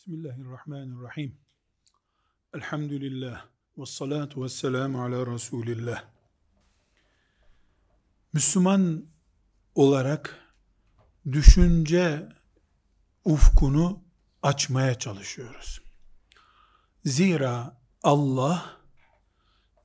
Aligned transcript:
Bismillahirrahmanirrahim. 0.00 1.36
Elhamdülillah. 2.54 3.46
Ve 3.78 3.86
salatu 3.86 4.44
ve 4.44 4.48
selamu 4.48 5.02
ala 5.02 5.34
Resulillah. 5.34 6.04
Müslüman 8.32 9.04
olarak 9.74 10.38
düşünce 11.32 12.28
ufkunu 13.24 14.04
açmaya 14.42 14.98
çalışıyoruz. 14.98 15.82
Zira 17.04 17.80
Allah 18.02 18.76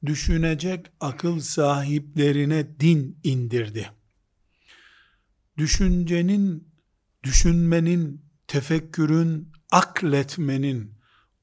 düşünecek 0.05 0.91
akıl 1.00 1.39
sahiplerine 1.39 2.79
din 2.79 3.20
indirdi. 3.23 3.91
Düşüncenin, 5.57 6.71
düşünmenin, 7.23 8.25
tefekkürün, 8.47 9.55
akletmenin 9.76 10.94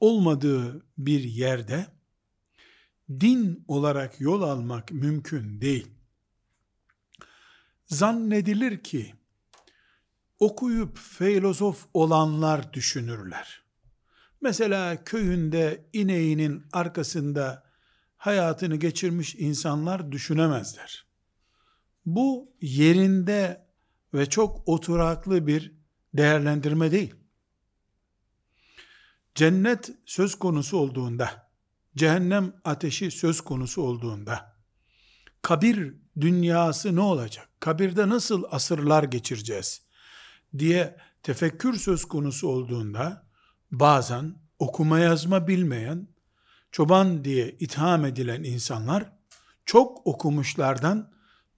olmadığı 0.01 0.87
bir 0.99 1.21
yerde 1.21 1.87
din 3.11 3.65
olarak 3.69 4.21
yol 4.21 4.43
almak 4.43 4.93
mümkün 4.93 5.61
değil. 5.61 5.87
Zannedilir 7.87 8.83
ki 8.83 9.15
okuyup 10.39 10.99
filozof 10.99 11.87
olanlar 11.95 12.73
düşünürler. 12.73 13.63
Mesela 14.41 15.05
köyünde 15.05 15.89
ineğinin 15.93 16.67
arkasında 16.73 17.71
hayatını 18.17 18.77
geçirmiş 18.77 19.35
insanlar 19.35 20.13
düşünemezler. 20.13 21.07
Bu 22.07 22.53
yerinde 22.61 23.67
ve 24.15 24.27
çok 24.27 24.69
oturaklı 24.69 25.47
bir 25.47 25.73
değerlendirme 26.15 26.93
değil. 26.93 27.22
Cennet 29.35 29.91
söz 30.07 30.35
konusu 30.35 30.77
olduğunda, 30.77 31.51
cehennem 31.97 32.53
ateşi 32.65 33.11
söz 33.11 33.41
konusu 33.41 33.83
olduğunda, 33.83 34.57
kabir 35.43 35.95
dünyası 36.21 36.97
ne 36.97 37.01
olacak? 37.01 37.49
Kabirde 37.61 38.09
nasıl 38.09 38.45
asırlar 38.51 39.03
geçireceğiz? 39.03 39.83
diye 40.59 40.97
tefekkür 41.23 41.75
söz 41.75 42.05
konusu 42.05 42.49
olduğunda, 42.49 43.27
bazen 43.71 44.35
okuma 44.59 44.99
yazma 44.99 45.49
bilmeyen, 45.49 46.09
çoban 46.73 47.25
diye 47.25 47.51
itham 47.51 48.05
edilen 48.05 48.43
insanlar, 48.43 49.13
çok 49.67 50.07
okumuşlardan 50.07 51.13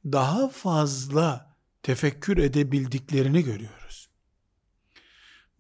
daha 0.05 0.49
fazla 0.49 1.57
tefekkür 1.83 2.37
edebildiklerini 2.39 3.45
görüyoruz. 3.45 4.09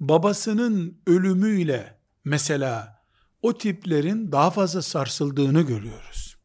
Babasının 0.00 1.02
ölümüyle 1.06 1.93
mesela 2.24 3.02
o 3.42 3.58
tiplerin 3.58 4.32
daha 4.32 4.50
fazla 4.50 4.82
sarsıldığını 4.82 5.62
görüyoruz. 5.62 6.36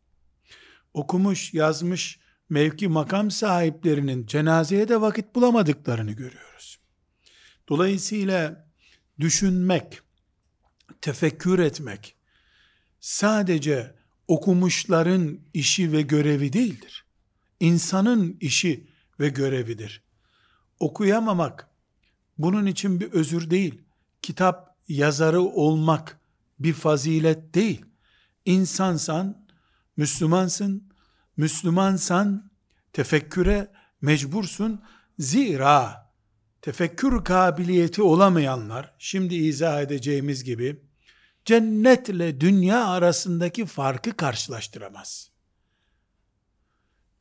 Okumuş, 0.94 1.53
yazmış, 1.53 2.19
mevki 2.49 2.88
makam 2.88 3.31
sahiplerinin 3.31 4.25
cenazeye 4.25 4.88
de 4.88 5.02
vakit 5.02 5.35
bulamadıklarını 5.35 6.11
görüyoruz. 6.11 6.80
Dolayısıyla 7.69 8.69
düşünmek, 9.19 10.02
tefekkür 11.02 11.59
etmek 11.59 12.16
sadece 13.00 13.95
okumuşların 14.27 15.39
işi 15.53 15.91
ve 15.91 16.02
görevi 16.02 16.53
değildir. 16.53 17.05
İnsanın 17.59 18.38
işi 18.39 18.88
ve 19.19 19.30
görevidir. 19.30 20.03
Okuyamamak 20.80 21.69
bunun 22.38 22.66
için 22.66 23.00
bir 23.00 23.11
özür 23.11 23.50
değil. 23.50 23.81
Kitap 24.22 24.69
yazarı 24.90 25.42
olmak 25.42 26.20
bir 26.59 26.73
fazilet 26.73 27.54
değil. 27.56 27.86
İnsansan, 28.45 29.46
Müslümansın, 29.98 30.94
Müslümansan 31.38 32.52
tefekküre 32.94 33.72
mecbursun. 34.02 34.81
Zira 35.19 36.12
tefekkür 36.62 37.24
kabiliyeti 37.24 38.02
olamayanlar, 38.02 38.94
şimdi 38.97 39.36
izah 39.36 39.81
edeceğimiz 39.81 40.44
gibi, 40.44 40.81
cennetle 41.46 42.42
dünya 42.42 42.88
arasındaki 42.88 43.66
farkı 43.66 44.18
karşılaştıramaz. 44.18 45.31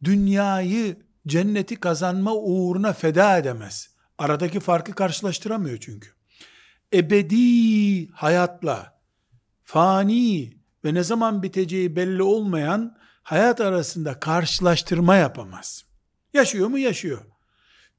Dünyayı 0.05 1.03
cenneti 1.27 1.77
kazanma 1.77 2.35
uğruna 2.35 2.93
feda 2.93 3.39
edemez. 3.39 3.91
Aradaki 4.19 4.61
farkı 4.61 4.93
karşılaştıramıyor 4.93 5.79
çünkü 5.79 6.18
ebedi 6.93 8.09
hayatla 8.11 9.01
fani 9.65 10.53
ve 10.85 10.95
ne 10.95 11.03
zaman 11.03 11.43
biteceği 11.43 11.97
belli 11.97 12.23
olmayan 12.23 12.97
hayat 13.23 13.61
arasında 13.61 14.21
karşılaştırma 14.21 15.17
yapamaz. 15.17 15.85
Yaşıyor 16.35 16.69
mu? 16.69 16.79
Yaşıyor. 16.79 17.25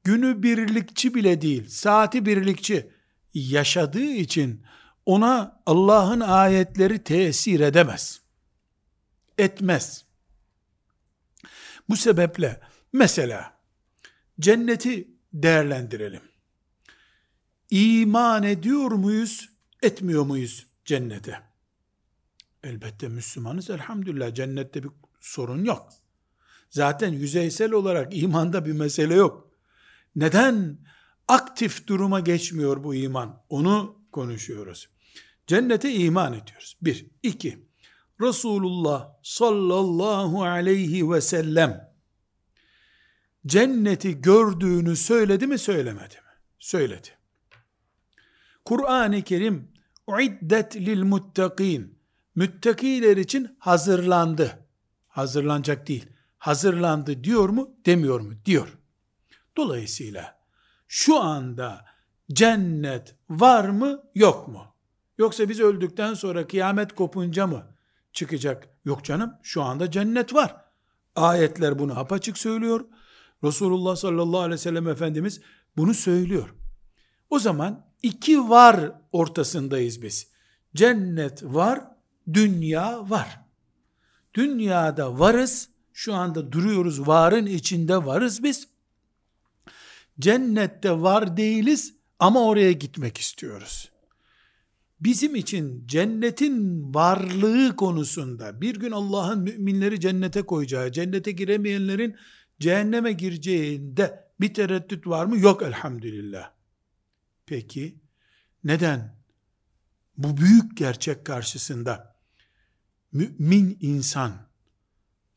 Günü 0.03 0.43
birlikçi 0.43 1.15
bile 1.15 1.41
değil, 1.41 1.67
saati 1.67 2.25
birlikçi 2.25 2.91
yaşadığı 3.33 4.11
için 4.11 4.65
ona 5.05 5.61
Allah'ın 5.65 6.19
ayetleri 6.19 7.03
tesir 7.03 7.59
edemez. 7.59 8.21
Etmez. 9.37 10.05
Bu 11.89 11.95
sebeple 11.95 12.61
mesela 12.93 13.53
cenneti 14.39 15.07
değerlendirelim 15.33 16.28
iman 17.69 18.43
ediyor 18.43 18.91
muyuz, 18.91 19.49
etmiyor 19.81 20.23
muyuz 20.23 20.67
cennete? 20.85 21.39
Elbette 22.63 23.07
Müslümanız 23.07 23.69
elhamdülillah 23.69 24.35
cennette 24.35 24.83
bir 24.83 24.89
sorun 25.19 25.63
yok. 25.63 25.89
Zaten 26.69 27.13
yüzeysel 27.13 27.71
olarak 27.71 28.17
imanda 28.17 28.65
bir 28.65 28.71
mesele 28.71 29.15
yok. 29.15 29.51
Neden 30.15 30.77
aktif 31.27 31.87
duruma 31.87 32.19
geçmiyor 32.19 32.83
bu 32.83 32.95
iman? 32.95 33.43
Onu 33.49 34.01
konuşuyoruz. 34.11 34.89
Cennete 35.47 35.93
iman 35.93 36.33
ediyoruz. 36.33 36.77
Bir. 36.81 37.05
iki. 37.23 37.69
Resulullah 38.21 39.09
sallallahu 39.23 40.43
aleyhi 40.43 41.11
ve 41.11 41.21
sellem 41.21 41.93
cenneti 43.45 44.21
gördüğünü 44.21 44.95
söyledi 44.95 45.47
mi 45.47 45.57
söylemedi 45.57 46.15
mi? 46.15 46.31
Söyledi. 46.59 47.18
Kur'an-ı 48.69 49.21
Kerim 49.21 49.71
uiddet 50.07 50.75
lil 50.75 51.03
muttakin 51.03 51.99
müttakiler 52.35 53.17
için 53.17 53.55
hazırlandı. 53.59 54.67
Hazırlanacak 55.07 55.87
değil. 55.87 56.05
Hazırlandı 56.37 57.23
diyor 57.23 57.49
mu? 57.49 57.69
Demiyor 57.85 58.19
mu? 58.19 58.33
Diyor. 58.45 58.77
Dolayısıyla 59.57 60.39
şu 60.87 61.19
anda 61.19 61.85
cennet 62.33 63.15
var 63.29 63.69
mı? 63.69 64.03
Yok 64.15 64.47
mu? 64.47 64.65
Yoksa 65.17 65.49
biz 65.49 65.59
öldükten 65.59 66.13
sonra 66.13 66.47
kıyamet 66.47 66.95
kopunca 66.95 67.47
mı 67.47 67.63
çıkacak? 68.13 68.69
Yok 68.85 69.05
canım 69.05 69.33
şu 69.43 69.61
anda 69.61 69.91
cennet 69.91 70.33
var. 70.33 70.55
Ayetler 71.15 71.79
bunu 71.79 71.99
apaçık 71.99 72.37
söylüyor. 72.37 72.85
Resulullah 73.43 73.95
sallallahu 73.95 74.41
aleyhi 74.41 74.53
ve 74.53 74.57
sellem 74.57 74.87
Efendimiz 74.87 75.41
bunu 75.77 75.93
söylüyor. 75.93 76.55
O 77.29 77.39
zaman 77.39 77.85
iki 78.03 78.49
var 78.49 78.91
ortasındayız 79.11 80.01
biz. 80.01 80.27
Cennet 80.75 81.43
var, 81.43 81.81
dünya 82.33 83.09
var. 83.09 83.39
Dünyada 84.33 85.19
varız, 85.19 85.69
şu 85.93 86.13
anda 86.13 86.51
duruyoruz, 86.51 87.07
varın 87.07 87.45
içinde 87.45 88.05
varız 88.05 88.43
biz. 88.43 88.67
Cennette 90.19 90.91
var 90.91 91.37
değiliz 91.37 91.93
ama 92.19 92.45
oraya 92.45 92.71
gitmek 92.71 93.17
istiyoruz. 93.17 93.91
Bizim 94.99 95.35
için 95.35 95.87
cennetin 95.87 96.83
varlığı 96.93 97.75
konusunda 97.75 98.61
bir 98.61 98.75
gün 98.75 98.91
Allah'ın 98.91 99.39
müminleri 99.39 99.99
cennete 99.99 100.41
koyacağı, 100.41 100.91
cennete 100.91 101.31
giremeyenlerin 101.31 102.15
cehenneme 102.59 103.11
gireceğinde 103.11 104.29
bir 104.41 104.53
tereddüt 104.53 105.07
var 105.07 105.25
mı? 105.25 105.39
Yok 105.39 105.63
elhamdülillah. 105.63 106.58
Peki 107.49 107.99
neden 108.63 109.15
bu 110.17 110.37
büyük 110.37 110.77
gerçek 110.77 111.25
karşısında 111.25 112.15
mümin 113.11 113.77
insan 113.81 114.33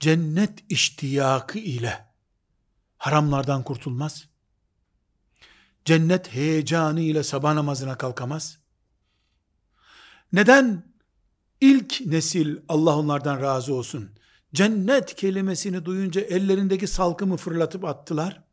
cennet 0.00 0.64
iştiyakı 0.68 1.58
ile 1.58 2.06
haramlardan 2.98 3.62
kurtulmaz? 3.62 4.28
Cennet 5.84 6.34
heyecanı 6.34 7.00
ile 7.00 7.22
sabah 7.22 7.54
namazına 7.54 7.98
kalkamaz? 7.98 8.58
Neden 10.32 10.92
ilk 11.60 12.00
nesil 12.06 12.56
Allah 12.68 12.98
onlardan 12.98 13.40
razı 13.40 13.74
olsun 13.74 14.10
cennet 14.54 15.14
kelimesini 15.14 15.84
duyunca 15.84 16.20
ellerindeki 16.20 16.86
salkımı 16.86 17.36
fırlatıp 17.36 17.84
attılar? 17.84 18.51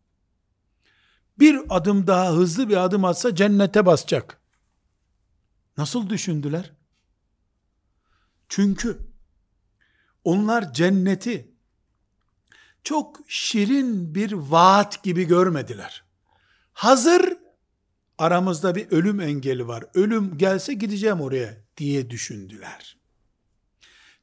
Bir 1.39 1.59
adım 1.69 2.07
daha 2.07 2.31
hızlı 2.31 2.69
bir 2.69 2.83
adım 2.83 3.06
atsa 3.06 3.36
cennete 3.36 3.86
basacak. 3.86 4.41
Nasıl 5.77 6.09
düşündüler? 6.09 6.74
Çünkü 8.50 9.00
onlar 10.24 10.74
cenneti 10.74 11.51
çok 12.83 13.19
şirin 13.27 14.15
bir 14.15 14.31
vaat 14.31 15.03
gibi 15.03 15.24
görmediler. 15.24 16.03
Hazır 16.74 17.38
aramızda 18.18 18.75
bir 18.75 18.92
ölüm 18.92 19.21
engeli 19.21 19.68
var. 19.68 19.83
Ölüm 19.94 20.38
gelse 20.38 20.74
gideceğim 20.74 21.21
oraya 21.21 21.57
diye 21.77 22.09
düşündüler. 22.09 22.97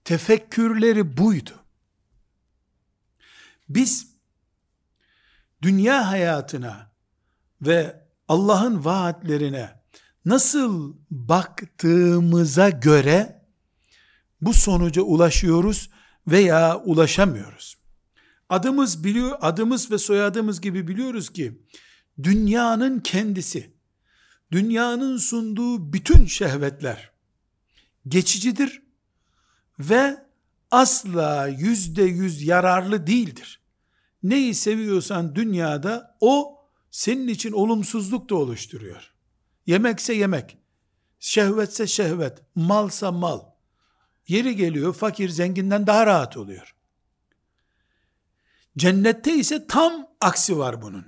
Tefekkürleri 0.04 1.16
buydu. 1.16 1.64
Biz 3.68 4.16
dünya 5.62 6.10
hayatına 6.10 6.95
ve 7.62 8.06
Allah'ın 8.28 8.84
vaatlerine 8.84 9.80
nasıl 10.24 10.96
baktığımıza 11.10 12.70
göre 12.70 13.42
bu 14.40 14.52
sonuca 14.52 15.02
ulaşıyoruz 15.02 15.90
veya 16.28 16.78
ulaşamıyoruz. 16.78 17.76
Adımız 18.48 19.04
biliyor, 19.04 19.38
adımız 19.40 19.90
ve 19.90 19.98
soyadımız 19.98 20.60
gibi 20.60 20.88
biliyoruz 20.88 21.32
ki 21.32 21.62
dünyanın 22.22 23.00
kendisi, 23.00 23.74
dünyanın 24.52 25.16
sunduğu 25.16 25.92
bütün 25.92 26.26
şehvetler 26.26 27.10
geçicidir 28.08 28.82
ve 29.78 30.16
asla 30.70 31.46
yüzde 31.46 32.02
yüz 32.02 32.42
yararlı 32.42 33.06
değildir. 33.06 33.60
Neyi 34.22 34.54
seviyorsan 34.54 35.34
dünyada 35.34 36.16
o 36.20 36.55
senin 36.96 37.28
için 37.28 37.52
olumsuzluk 37.52 38.30
da 38.30 38.34
oluşturuyor. 38.34 39.14
Yemekse 39.66 40.14
yemek, 40.14 40.58
şehvetse 41.18 41.86
şehvet, 41.86 42.42
malsa 42.54 43.12
mal. 43.12 43.40
Yeri 44.28 44.56
geliyor 44.56 44.94
fakir 44.94 45.28
zenginden 45.28 45.86
daha 45.86 46.06
rahat 46.06 46.36
oluyor. 46.36 46.74
Cennette 48.78 49.34
ise 49.34 49.66
tam 49.66 50.06
aksi 50.20 50.58
var 50.58 50.82
bunun. 50.82 51.06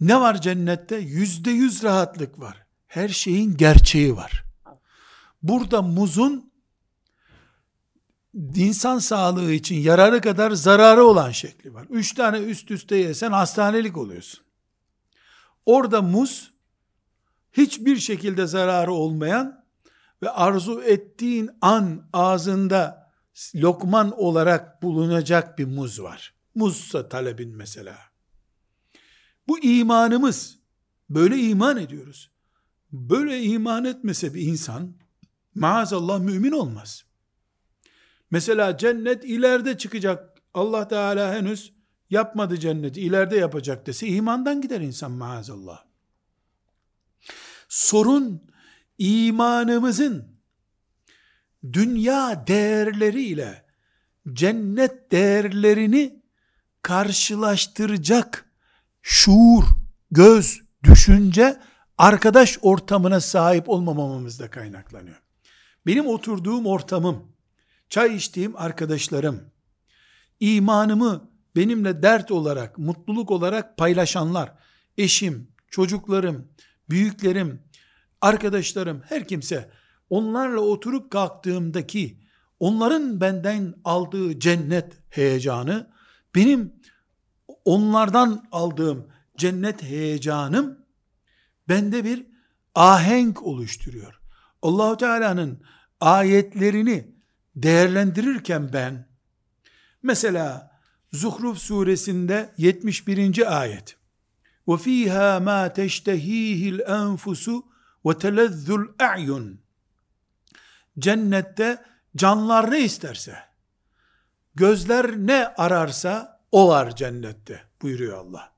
Ne 0.00 0.20
var 0.20 0.40
cennette? 0.40 0.96
Yüzde 0.96 1.50
yüz 1.50 1.82
rahatlık 1.82 2.40
var. 2.40 2.66
Her 2.86 3.08
şeyin 3.08 3.56
gerçeği 3.56 4.16
var. 4.16 4.44
Burada 5.42 5.82
muzun 5.82 6.52
insan 8.54 8.98
sağlığı 8.98 9.52
için 9.52 9.76
yararı 9.76 10.20
kadar 10.20 10.50
zararı 10.50 11.04
olan 11.04 11.30
şekli 11.30 11.74
var. 11.74 11.86
Üç 11.90 12.14
tane 12.14 12.38
üst 12.38 12.70
üste 12.70 12.96
yesen 12.96 13.32
hastanelik 13.32 13.96
oluyorsun. 13.96 14.44
Orada 15.66 16.02
muz 16.02 16.52
hiçbir 17.52 17.96
şekilde 17.96 18.46
zararı 18.46 18.92
olmayan 18.92 19.64
ve 20.22 20.30
arzu 20.30 20.82
ettiğin 20.82 21.50
an 21.60 22.08
ağzında 22.12 23.10
lokman 23.54 24.20
olarak 24.20 24.82
bulunacak 24.82 25.58
bir 25.58 25.64
muz 25.64 26.02
var. 26.02 26.34
Muzsa 26.54 27.08
talebin 27.08 27.56
mesela. 27.56 27.98
Bu 29.48 29.58
imanımız. 29.58 30.58
Böyle 31.10 31.38
iman 31.38 31.76
ediyoruz. 31.76 32.30
Böyle 32.92 33.42
iman 33.42 33.84
etmese 33.84 34.34
bir 34.34 34.42
insan 34.42 34.94
maazallah 35.54 36.18
mümin 36.18 36.52
olmaz. 36.52 37.04
Mesela 38.34 38.76
cennet 38.76 39.24
ileride 39.24 39.78
çıkacak. 39.78 40.42
Allah 40.54 40.88
Teala 40.88 41.34
henüz 41.34 41.72
yapmadı 42.10 42.58
cenneti. 42.58 43.00
ileride 43.00 43.36
yapacak 43.36 43.86
dese 43.86 44.06
imandan 44.06 44.60
gider 44.60 44.80
insan 44.80 45.10
maazallah. 45.10 45.84
Sorun 47.68 48.42
imanımızın 48.98 50.38
dünya 51.72 52.46
değerleriyle 52.46 53.64
cennet 54.32 55.12
değerlerini 55.12 56.22
karşılaştıracak 56.82 58.50
şuur, 59.02 59.64
göz, 60.10 60.60
düşünce, 60.84 61.60
arkadaş 61.98 62.58
ortamına 62.62 63.20
sahip 63.20 63.68
olmamamızda 63.68 64.50
kaynaklanıyor. 64.50 65.22
Benim 65.86 66.06
oturduğum 66.06 66.66
ortamım, 66.66 67.33
çay 67.88 68.16
içtiğim 68.16 68.56
arkadaşlarım, 68.56 69.40
imanımı 70.40 71.30
benimle 71.56 72.02
dert 72.02 72.30
olarak, 72.30 72.78
mutluluk 72.78 73.30
olarak 73.30 73.76
paylaşanlar, 73.76 74.52
eşim, 74.98 75.48
çocuklarım, 75.68 76.48
büyüklerim, 76.90 77.62
arkadaşlarım, 78.20 79.02
her 79.08 79.28
kimse 79.28 79.70
onlarla 80.10 80.60
oturup 80.60 81.10
kalktığımdaki 81.10 82.20
onların 82.60 83.20
benden 83.20 83.74
aldığı 83.84 84.40
cennet 84.40 84.92
heyecanı 85.10 85.90
benim 86.34 86.72
onlardan 87.64 88.46
aldığım 88.52 89.08
cennet 89.36 89.82
heyecanım 89.82 90.78
bende 91.68 92.04
bir 92.04 92.26
ahenk 92.74 93.42
oluşturuyor. 93.42 94.20
Allahu 94.62 94.96
Teala'nın 94.96 95.62
ayetlerini 96.00 97.13
değerlendirirken 97.56 98.72
ben 98.72 99.08
mesela 100.02 100.74
Zuhruf 101.12 101.58
suresinde 101.58 102.54
71. 102.56 103.62
ayet 103.62 103.96
ma 104.66 105.72
teştehihil 105.72 106.80
enfusu 106.80 107.66
ve 108.06 108.18
telezzul 108.18 108.88
a'yun 108.98 109.60
cennette 110.98 111.84
canlar 112.16 112.70
ne 112.70 112.84
isterse 112.84 113.38
gözler 114.54 115.16
ne 115.16 115.46
ararsa 115.46 116.40
o 116.52 116.68
var 116.68 116.96
cennette 116.96 117.64
buyuruyor 117.82 118.18
Allah. 118.18 118.52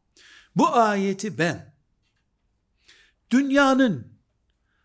Bu 0.57 0.77
ayeti 0.77 1.39
ben 1.39 1.75
dünyanın 3.31 4.13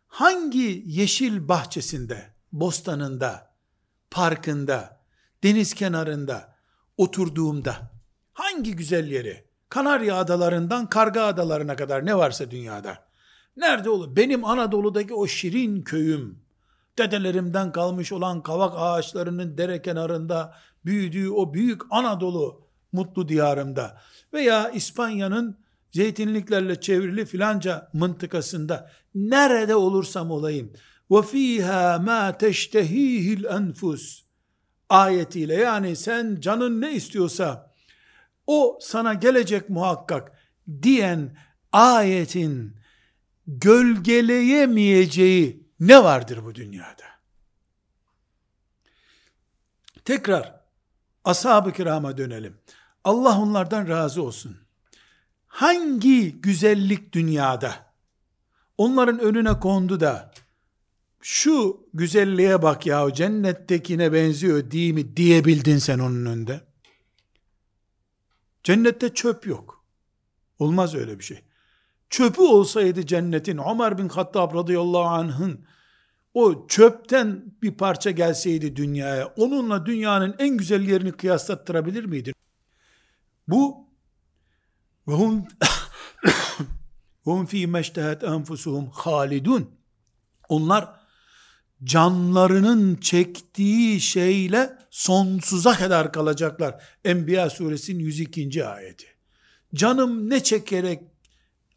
hangi 0.07 0.84
yeşil 0.86 1.48
bahçesinde, 1.48 2.34
bostanında, 2.52 3.50
parkında, 4.12 5.02
deniz 5.44 5.74
kenarında 5.74 6.56
oturduğumda 6.98 7.75
hangi 8.34 8.75
güzel 8.75 9.12
yeri, 9.12 9.52
Kanarya 9.69 10.16
adalarından 10.16 10.90
Karga 10.90 11.24
adalarına 11.24 11.75
kadar 11.75 12.06
ne 12.06 12.18
varsa 12.18 12.52
dünyada. 12.52 13.06
Nerede 13.58 13.90
olur? 13.90 14.16
Benim 14.16 14.46
Anadolu'daki 14.46 15.13
o 15.13 15.28
şirin 15.28 15.81
köyüm, 15.81 16.40
dedelerimden 16.97 17.71
kalmış 17.71 18.12
olan 18.12 18.44
kavak 18.44 18.74
ağaçlarının 18.78 19.57
dere 19.57 19.81
kenarında 19.81 20.56
büyüdüğü 20.85 21.30
o 21.30 21.54
büyük 21.54 21.81
Anadolu 21.90 22.68
mutlu 22.92 23.28
diyarımda 23.28 24.02
veya 24.33 24.69
İspanya'nın 24.69 25.57
zeytinliklerle 25.92 26.81
çevrili 26.81 27.26
filanca 27.26 27.90
mıntıkasında 27.94 28.92
nerede 29.16 29.76
olursam 29.76 30.31
olayım 30.31 30.74
fiha 31.21 31.99
ma 31.99 32.37
teştehihil 32.37 33.44
enfus 33.44 34.23
ayetiyle 34.89 35.56
yani 35.56 35.95
sen 35.95 36.37
canın 36.39 36.81
ne 36.81 36.94
istiyorsa 36.94 37.73
o 38.47 38.80
sana 38.81 39.13
gelecek 39.13 39.69
muhakkak 39.69 40.31
diyen 40.81 41.37
ayetin 41.71 42.75
gölgeleyemeyeceği 43.47 45.68
ne 45.80 46.03
vardır 46.03 46.45
bu 46.45 46.56
dünyada? 46.56 47.03
Tekrar 50.06 50.61
ashab-ı 51.23 51.73
kirama 51.73 52.18
dönelim. 52.18 52.57
Allah 53.03 53.39
onlardan 53.39 53.87
razı 53.87 54.23
olsun. 54.23 54.57
Hangi 55.47 56.41
güzellik 56.41 57.13
dünyada 57.13 57.94
onların 58.77 59.19
önüne 59.19 59.59
kondu 59.59 59.99
da 59.99 60.31
şu 61.21 61.87
güzelliğe 61.94 62.61
bak 62.61 62.85
ya 62.85 63.13
cennettekine 63.13 64.13
benziyor 64.13 64.71
değil 64.71 64.94
mi 64.94 65.18
diyebildin 65.18 65.78
sen 65.78 65.99
onun 65.99 66.25
önünde. 66.25 66.61
Cennette 68.63 69.13
çöp 69.13 69.47
yok. 69.47 69.85
Olmaz 70.59 70.95
öyle 70.95 71.19
bir 71.19 71.23
şey. 71.23 71.42
Çöpü 72.09 72.42
olsaydı 72.42 73.06
cennetin 73.06 73.57
Ömer 73.71 73.97
bin 73.97 74.09
Hattab 74.09 74.56
radıyallahu 74.56 75.04
anh'ın 75.04 75.66
o 76.33 76.68
çöpten 76.68 77.56
bir 77.61 77.78
parça 77.78 78.11
gelseydi 78.11 78.75
dünyaya 78.75 79.28
onunla 79.28 79.85
dünyanın 79.85 80.35
en 80.40 80.57
güzel 80.57 80.81
yerini 80.81 81.11
kıyaslattırabilir 81.11 82.06
miydin? 82.06 82.33
Bu 83.47 83.87
ve 85.07 85.13
hum 85.13 85.47
hum 87.23 87.45
fi 87.45 87.68
meştehet 87.68 88.23
enfusuhum. 88.23 88.92
Onlar 90.49 91.01
canlarının 91.83 92.95
çektiği 92.95 94.02
şeyle 94.02 94.78
sonsuza 94.90 95.78
kadar 95.78 96.14
kalacaklar. 96.14 96.83
Enbiya 97.06 97.50
suresinin 97.50 98.00
102. 98.00 98.66
ayeti. 98.66 99.06
Canım 99.76 100.30
ne 100.30 100.44
çekerek 100.44 101.04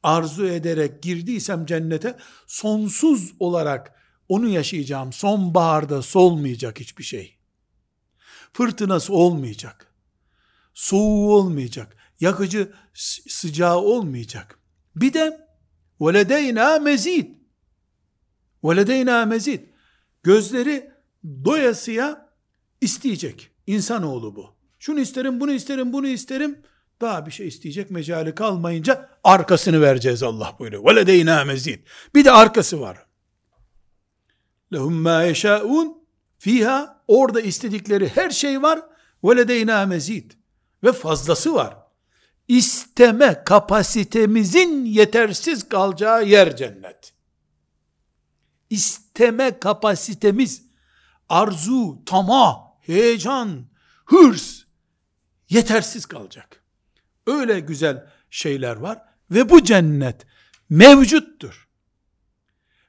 arzu 0.02 0.46
ederek 0.46 1.02
girdiysem 1.02 1.66
cennete 1.66 2.16
sonsuz 2.46 3.32
olarak 3.40 3.94
onu 4.28 4.48
yaşayacağım. 4.48 5.12
Sonbaharda 5.12 6.02
solmayacak 6.02 6.80
hiçbir 6.80 7.04
şey. 7.04 7.38
Fırtınası 8.52 9.12
olmayacak. 9.12 9.94
Soğuğu 10.74 11.34
olmayacak. 11.34 11.96
Yakıcı 12.20 12.72
sıcağı 13.28 13.76
olmayacak. 13.76 14.58
Bir 14.96 15.12
de 15.12 15.48
veledeyna 16.00 16.78
mezid. 16.78 17.26
Veledeyna 18.64 19.26
mezid. 19.26 19.73
Gözleri 20.23 20.91
doyasıya 21.45 22.29
isteyecek. 22.81 23.51
İnsanoğlu 23.67 24.35
bu. 24.35 24.55
Şunu 24.79 24.99
isterim, 24.99 25.39
bunu 25.39 25.51
isterim, 25.51 25.93
bunu 25.93 26.07
isterim. 26.07 26.59
Daha 27.01 27.25
bir 27.25 27.31
şey 27.31 27.47
isteyecek 27.47 27.91
mecali 27.91 28.35
kalmayınca 28.35 29.09
arkasını 29.23 29.81
vereceğiz 29.81 30.23
Allah 30.23 30.55
buyuruyor. 30.59 30.83
وَلَدَيْنَا 30.83 31.45
mezid. 31.45 31.79
Bir 32.15 32.25
de 32.25 32.31
arkası 32.31 32.81
var. 32.81 33.05
لَهُمْ 34.71 35.01
مَا 35.01 35.31
يَشَاءُونَ 35.31 35.93
Fiha 36.37 37.03
orada 37.07 37.41
istedikleri 37.41 38.07
her 38.07 38.29
şey 38.29 38.61
var. 38.61 38.81
وَلَدَيْنَا 39.23 39.87
mezid. 39.87 40.31
Ve 40.83 40.93
fazlası 40.93 41.53
var. 41.53 41.77
İsteme 42.47 43.43
kapasitemizin 43.45 44.85
yetersiz 44.85 45.69
kalacağı 45.69 46.25
yer 46.25 46.55
cennet. 46.55 47.13
İsteme 48.69 49.02
kapasitemiz, 49.60 50.62
arzu, 51.28 52.02
tamah, 52.06 52.56
heyecan, 52.80 53.66
hırs 54.06 54.64
yetersiz 55.48 56.06
kalacak. 56.06 56.62
Öyle 57.26 57.60
güzel 57.60 58.06
şeyler 58.30 58.76
var 58.76 59.02
ve 59.30 59.50
bu 59.50 59.64
cennet 59.64 60.26
mevcuttur. 60.70 61.68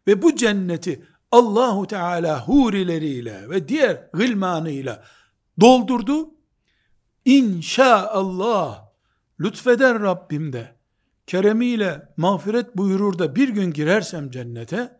Ve 0.08 0.22
bu 0.22 0.36
cenneti 0.36 1.06
Allahu 1.32 1.88
Teala 1.88 2.48
hurileriyle 2.48 3.50
ve 3.50 3.68
diğer 3.68 4.10
gılmanıyla 4.14 5.04
doldurdu. 5.62 6.36
İnşaallah 7.26 8.86
lütfeder 9.40 10.00
Rabbim 10.02 10.54
de 10.54 10.76
keremiyle 11.28 12.14
mağfiret 12.18 12.78
buyurur 12.78 13.20
da 13.20 13.36
bir 13.36 13.50
gün 13.50 13.74
girersem 13.74 14.32
cennete 14.32 15.00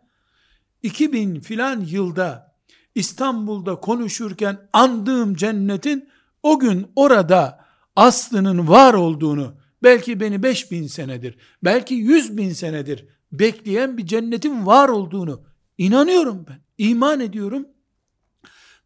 2000 0.82 1.40
filan 1.40 1.80
yılda 1.80 2.56
İstanbul'da 2.94 3.80
konuşurken 3.80 4.68
andığım 4.72 5.34
cennetin 5.34 6.08
o 6.42 6.58
gün 6.58 6.92
orada 6.96 7.64
aslının 7.96 8.68
var 8.68 8.94
olduğunu, 8.94 9.54
belki 9.82 10.20
beni 10.20 10.42
5000 10.42 10.86
senedir, 10.86 11.38
belki 11.64 11.94
100 11.94 12.36
bin 12.36 12.52
senedir 12.52 13.08
bekleyen 13.32 13.98
bir 13.98 14.06
cennetin 14.06 14.66
var 14.66 14.88
olduğunu 14.88 15.46
inanıyorum 15.78 16.46
ben. 16.48 16.60
iman 16.78 17.20
ediyorum. 17.20 17.68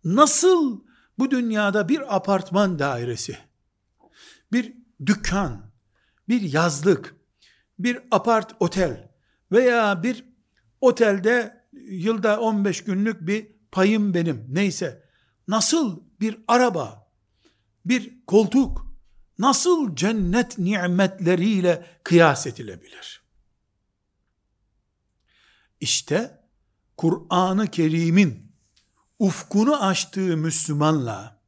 Nasıl 0.04 0.80
bu 1.18 1.30
dünyada 1.30 1.88
bir 1.88 2.16
apartman 2.16 2.78
dairesi, 2.78 3.38
bir 4.52 4.73
dükkan, 5.06 5.70
bir 6.28 6.40
yazlık, 6.40 7.16
bir 7.78 7.99
apart 8.11 8.54
otel 8.61 9.11
veya 9.52 10.02
bir 10.02 10.25
otelde 10.80 11.59
yılda 11.72 12.40
15 12.40 12.84
günlük 12.84 13.20
bir 13.20 13.46
payım 13.72 14.14
benim 14.14 14.46
neyse 14.48 15.04
nasıl 15.48 16.00
bir 16.20 16.38
araba, 16.48 17.10
bir 17.84 18.26
koltuk 18.26 18.86
nasıl 19.38 19.96
cennet 19.96 20.58
nimetleriyle 20.58 21.86
kıyas 22.04 22.46
edilebilir? 22.46 23.22
İşte 25.80 26.40
Kur'an-ı 26.96 27.66
Kerim'in 27.66 28.52
ufkunu 29.18 29.82
açtığı 29.84 30.36
Müslümanla 30.36 31.40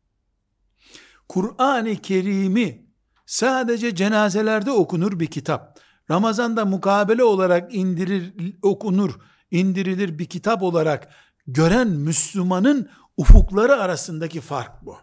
Kur'an-ı 1.29 1.97
Kerim'i 1.97 2.87
sadece 3.27 3.95
cenazelerde 3.95 4.71
okunur 4.71 5.21
bir 5.21 5.27
kitap. 5.27 5.81
Ramazanda 6.11 6.65
mukabele 6.65 7.25
olarak 7.25 7.75
indirir, 7.75 8.35
okunur, 8.63 9.19
indirilir 9.53 10.19
bir 10.19 10.27
kitap 10.27 10.63
olarak 10.63 11.15
gören 11.47 11.89
Müslümanın 11.89 12.91
ufukları 13.17 13.77
arasındaki 13.77 14.41
fark 14.41 14.87
bu. 14.87 14.97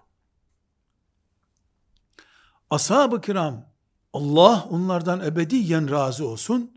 Ashab-ı 2.70 3.22
kiram, 3.22 3.66
Allah 4.14 4.68
onlardan 4.70 5.26
ebediyen 5.26 5.92
razı 5.92 6.28
olsun, 6.28 6.72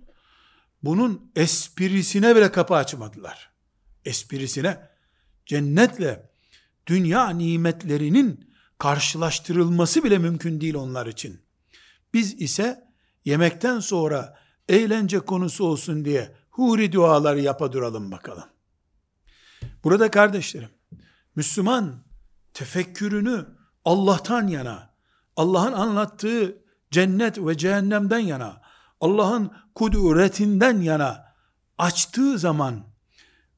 bunun 0.82 1.30
esprisine 1.36 2.36
bile 2.36 2.52
kapı 2.52 2.74
açmadılar. 2.74 3.52
Esprisine, 4.04 4.90
cennetle 5.46 6.30
dünya 6.86 7.30
nimetlerinin 7.30 8.52
karşılaştırılması 8.78 10.04
bile 10.04 10.18
mümkün 10.18 10.60
değil 10.60 10.74
onlar 10.74 11.06
için. 11.06 11.40
Biz 12.14 12.40
ise 12.40 12.84
yemekten 13.24 13.80
sonra 13.80 14.38
eğlence 14.68 15.20
konusu 15.20 15.64
olsun 15.64 16.04
diye 16.04 16.41
huri 16.52 16.92
duaları 16.92 17.40
yapa 17.40 17.72
duralım 17.72 18.10
bakalım. 18.10 18.44
Burada 19.84 20.10
kardeşlerim, 20.10 20.70
Müslüman 21.36 22.04
tefekkürünü 22.54 23.46
Allah'tan 23.84 24.46
yana, 24.46 24.90
Allah'ın 25.36 25.72
anlattığı 25.72 26.58
cennet 26.90 27.38
ve 27.38 27.56
cehennemden 27.56 28.18
yana, 28.18 28.60
Allah'ın 29.00 29.52
kudretinden 29.74 30.80
yana 30.80 31.34
açtığı 31.78 32.38
zaman 32.38 32.84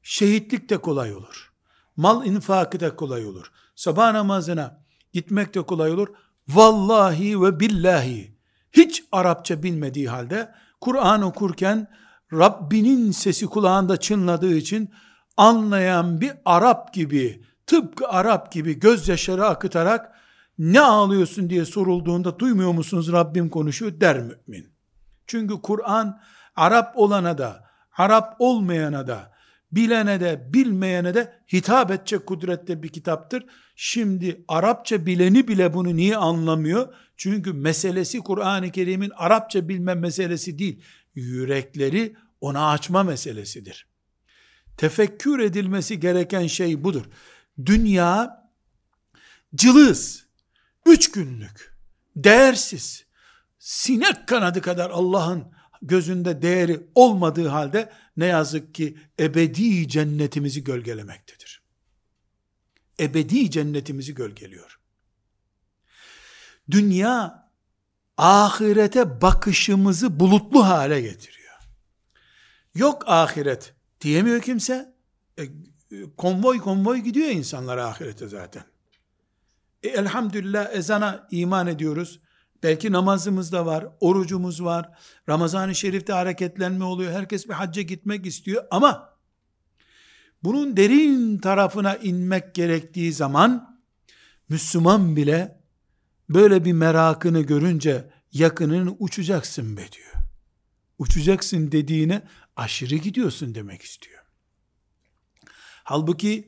şehitlik 0.03 0.69
de 0.69 0.77
kolay 0.77 1.15
olur. 1.15 1.53
Mal 1.97 2.25
infakı 2.25 2.79
da 2.79 2.95
kolay 2.95 3.25
olur. 3.25 3.51
Sabah 3.75 4.11
namazına 4.11 4.83
gitmek 5.13 5.55
de 5.55 5.61
kolay 5.61 5.91
olur. 5.91 6.07
Vallahi 6.47 7.41
ve 7.41 7.59
billahi 7.59 8.37
hiç 8.71 9.03
Arapça 9.11 9.63
bilmediği 9.63 10.09
halde 10.09 10.55
Kur'an 10.81 11.21
okurken 11.21 11.87
Rabbinin 12.33 13.11
sesi 13.11 13.45
kulağında 13.45 13.97
çınladığı 13.97 14.55
için 14.55 14.89
anlayan 15.37 16.21
bir 16.21 16.31
Arap 16.45 16.93
gibi, 16.93 17.43
tıpkı 17.67 18.07
Arap 18.07 18.51
gibi 18.51 18.79
gözyaşları 18.79 19.45
akıtarak 19.45 20.11
ne 20.59 20.81
ağlıyorsun 20.81 21.49
diye 21.49 21.65
sorulduğunda 21.65 22.39
duymuyor 22.39 22.71
musunuz 22.71 23.11
Rabbim 23.11 23.49
konuşuyor 23.49 24.01
der 24.01 24.19
mümin. 24.19 24.69
Çünkü 25.27 25.61
Kur'an 25.61 26.21
Arap 26.55 26.97
olana 26.97 27.37
da, 27.37 27.63
Arap 27.97 28.35
olmayana 28.39 29.07
da, 29.07 29.31
bilene 29.71 30.19
de, 30.19 30.49
bilmeyene 30.53 31.13
de 31.13 31.33
hitap 31.53 31.91
edecek 31.91 32.25
kudrette 32.25 32.83
bir 32.83 32.89
kitaptır. 32.89 33.45
Şimdi 33.75 34.45
Arapça 34.47 35.05
bileni 35.05 35.47
bile 35.47 35.73
bunu 35.73 35.95
niye 35.95 36.17
anlamıyor? 36.17 36.93
Çünkü 37.17 37.53
meselesi 37.53 38.19
Kur'an-ı 38.19 38.71
Kerim'in 38.71 39.11
Arapça 39.15 39.69
bilme 39.69 39.93
meselesi 39.93 40.59
değil. 40.59 40.83
Yürekleri 41.15 42.15
ona 42.41 42.69
açma 42.69 43.03
meselesidir. 43.03 43.87
Tefekkür 44.77 45.39
edilmesi 45.39 45.99
gereken 45.99 46.47
şey 46.47 46.83
budur. 46.83 47.05
Dünya 47.65 48.45
cılız, 49.55 50.25
Üç 50.85 51.11
günlük, 51.11 51.77
değersiz, 52.15 53.05
sinek 53.59 54.27
kanadı 54.27 54.61
kadar 54.61 54.89
Allah'ın 54.89 55.51
gözünde 55.81 56.41
değeri 56.41 56.87
olmadığı 56.95 57.47
halde 57.47 57.91
ne 58.17 58.25
yazık 58.25 58.75
ki 58.75 58.97
ebedi 59.19 59.87
cennetimizi 59.87 60.63
gölgelemektedir. 60.63 61.63
Ebedi 62.99 63.51
cennetimizi 63.51 64.15
gölgeliyor. 64.15 64.79
Dünya 66.71 67.44
ahirete 68.17 69.21
bakışımızı 69.21 70.19
bulutlu 70.19 70.65
hale 70.65 71.01
getiriyor. 71.01 71.45
Yok 72.75 73.03
ahiret 73.07 73.73
diyemiyor 74.01 74.41
kimse. 74.41 74.95
E, 75.39 75.43
konvoy 76.17 76.59
konvoy 76.59 76.97
gidiyor 76.97 77.27
insanlar 77.27 77.77
ahirete 77.77 78.27
zaten. 78.27 78.63
E, 79.83 79.87
elhamdülillah 79.87 80.75
ezana 80.75 81.27
iman 81.31 81.67
ediyoruz. 81.67 82.19
Belki 82.63 82.91
namazımız 82.91 83.51
da 83.51 83.65
var, 83.65 83.87
orucumuz 83.99 84.63
var. 84.63 84.89
Ramazan-ı 85.29 85.75
Şerif'te 85.75 86.13
hareketlenme 86.13 86.83
oluyor. 86.85 87.11
Herkes 87.11 87.47
bir 87.47 87.53
hacca 87.53 87.81
gitmek 87.81 88.25
istiyor 88.25 88.63
ama 88.71 89.09
bunun 90.43 90.77
derin 90.77 91.37
tarafına 91.37 91.95
inmek 91.95 92.55
gerektiği 92.55 93.13
zaman 93.13 93.81
Müslüman 94.49 95.15
bile 95.15 95.64
böyle 96.29 96.65
bir 96.65 96.73
merakını 96.73 97.41
görünce 97.41 98.09
yakının 98.31 98.95
uçacaksın 98.99 99.77
be 99.77 99.91
diyor. 99.91 100.13
Uçacaksın 100.97 101.71
dediğine 101.71 102.27
aşırı 102.55 102.95
gidiyorsun 102.95 103.55
demek 103.55 103.81
istiyor. 103.81 104.23
Halbuki 105.83 106.47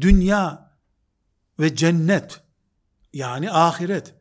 dünya 0.00 0.72
ve 1.60 1.76
cennet 1.76 2.40
yani 3.12 3.50
ahiret 3.50 4.14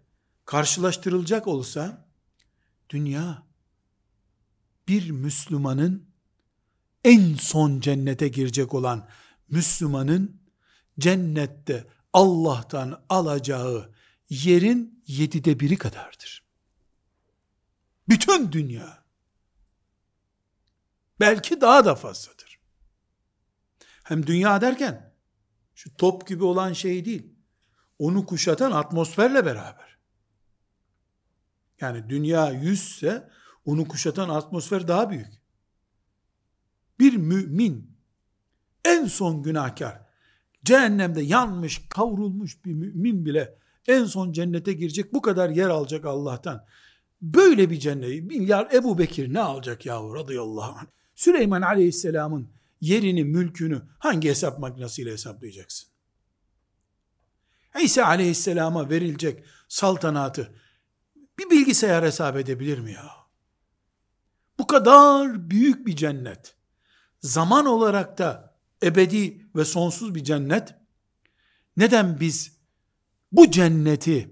karşılaştırılacak 0.45 1.47
olsa 1.47 2.07
dünya 2.89 3.43
bir 4.87 5.11
Müslümanın 5.11 6.11
en 7.03 7.35
son 7.35 7.79
cennete 7.79 8.27
girecek 8.27 8.73
olan 8.73 9.07
Müslümanın 9.49 10.41
cennette 10.99 11.87
Allah'tan 12.13 13.03
alacağı 13.09 13.93
yerin 14.31 15.03
yedide 15.07 15.59
biri 15.59 15.77
kadardır. 15.77 16.43
Bütün 18.09 18.51
dünya. 18.51 19.03
Belki 21.19 21.61
daha 21.61 21.85
da 21.85 21.95
fazladır. 21.95 22.59
Hem 24.03 24.27
dünya 24.27 24.61
derken 24.61 25.13
şu 25.75 25.97
top 25.97 26.27
gibi 26.27 26.43
olan 26.43 26.73
şey 26.73 27.05
değil. 27.05 27.35
Onu 27.99 28.25
kuşatan 28.25 28.71
atmosferle 28.71 29.45
beraber. 29.45 29.97
Yani 31.81 32.09
dünya 32.09 32.51
yüzse 32.51 33.29
onu 33.65 33.87
kuşatan 33.87 34.29
atmosfer 34.29 34.87
daha 34.87 35.09
büyük. 35.09 35.41
Bir 36.99 37.15
mümin 37.15 37.97
en 38.85 39.05
son 39.05 39.43
günahkar 39.43 40.01
cehennemde 40.63 41.21
yanmış, 41.21 41.81
kavrulmuş 41.89 42.65
bir 42.65 42.73
mümin 42.73 43.25
bile 43.25 43.60
en 43.87 44.05
son 44.05 44.31
cennete 44.31 44.73
girecek 44.73 45.13
bu 45.13 45.21
kadar 45.21 45.49
yer 45.49 45.69
alacak 45.69 46.05
Allah'tan. 46.05 46.65
Böyle 47.21 47.69
bir 47.69 47.79
cennet. 47.79 48.23
Milyar 48.23 48.73
Ebu 48.73 48.97
Bekir 48.97 49.33
ne 49.33 49.39
alacak 49.39 49.85
yahu 49.85 50.15
radıyallahu 50.15 50.71
anh. 50.79 50.87
Süleyman 51.15 51.61
aleyhisselamın 51.61 52.49
yerini, 52.81 53.23
mülkünü 53.23 53.81
hangi 53.99 54.29
hesap 54.29 54.59
makinesiyle 54.59 55.11
hesaplayacaksın? 55.11 55.89
İsa 57.83 58.05
aleyhisselama 58.05 58.89
verilecek 58.89 59.43
saltanatı 59.67 60.55
bir 61.39 61.49
bilgisayar 61.49 62.03
hesap 62.03 62.37
edebilir 62.37 62.79
mi 62.79 62.91
ya? 62.91 63.09
Bu 64.59 64.67
kadar 64.67 65.49
büyük 65.49 65.87
bir 65.87 65.95
cennet. 65.95 66.55
Zaman 67.19 67.65
olarak 67.65 68.17
da 68.17 68.55
ebedi 68.83 69.47
ve 69.55 69.65
sonsuz 69.65 70.15
bir 70.15 70.23
cennet. 70.23 70.75
Neden 71.77 72.19
biz 72.19 72.60
bu 73.31 73.51
cenneti 73.51 74.29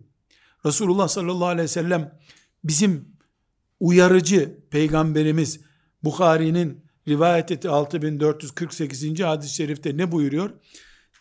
Resulullah 0.66 1.08
sallallahu 1.08 1.48
aleyhi 1.48 1.64
ve 1.64 1.68
sellem 1.68 2.20
bizim 2.64 3.16
uyarıcı 3.80 4.60
peygamberimiz 4.70 5.60
Bukhari'nin 6.04 6.86
rivayet 7.08 7.52
ettiği 7.52 7.70
6448. 7.70 9.20
hadis-i 9.20 9.56
şerifte 9.56 9.98
ne 9.98 10.12
buyuruyor? 10.12 10.50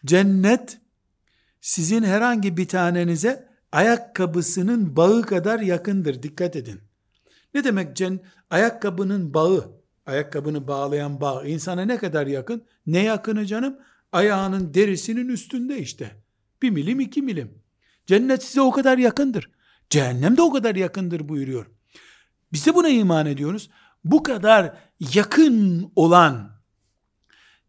Cennet 0.05 0.81
sizin 1.61 2.03
herhangi 2.03 2.57
bir 2.57 2.69
tanenize 2.69 3.49
ayakkabısının 3.73 4.97
bağı 4.97 5.23
kadar 5.23 5.61
yakındır. 5.61 6.23
Dikkat 6.23 6.57
edin. 6.57 6.81
Ne 7.55 7.65
demek 7.65 7.97
cen 7.97 8.21
ayakkabının 8.51 9.35
bağı? 9.35 9.79
Ayakkabını 10.07 10.69
bağlayan 10.69 11.21
bağ 11.21 11.45
insana 11.45 11.83
ne 11.83 11.99
kadar 11.99 12.27
yakın? 12.27 12.65
Ne 12.87 13.03
yakını 13.03 13.47
canım? 13.47 13.79
Ayağının 14.13 14.75
derisinin 14.75 15.29
üstünde 15.29 15.79
işte. 15.79 16.11
Bir 16.63 16.71
milim 16.71 17.01
iki 17.01 17.23
milim. 17.23 17.63
Cennet 18.09 18.45
size 18.45 18.61
o 18.61 18.71
kadar 18.71 18.99
yakındır. 18.99 19.51
Cehennem 19.91 20.37
de 20.37 20.43
o 20.43 20.53
kadar 20.53 20.75
yakındır 20.75 21.29
buyuruyor. 21.29 21.67
Biz 22.53 22.67
de 22.67 22.75
buna 22.75 22.89
iman 22.89 23.27
ediyoruz. 23.27 23.71
Bu 24.05 24.23
kadar 24.23 24.77
yakın 25.01 25.93
olan 25.97 26.61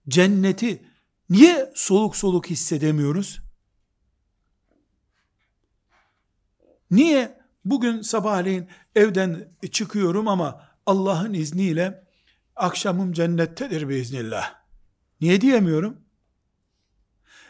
cenneti 0.08 0.86
niye 1.30 1.72
soluk 1.76 2.16
soluk 2.16 2.50
hissedemiyoruz? 2.50 3.40
Niye 6.92 7.40
bugün 7.66 8.02
sabahleyin 8.02 8.68
evden 8.96 9.54
çıkıyorum 9.72 10.28
ama 10.28 10.64
Allah'ın 10.86 11.34
izniyle 11.34 12.04
akşamım 12.56 13.14
cennettedir 13.14 13.90
biiznillah. 13.90 14.56
Niye 15.22 15.42
diyemiyorum? 15.42 15.98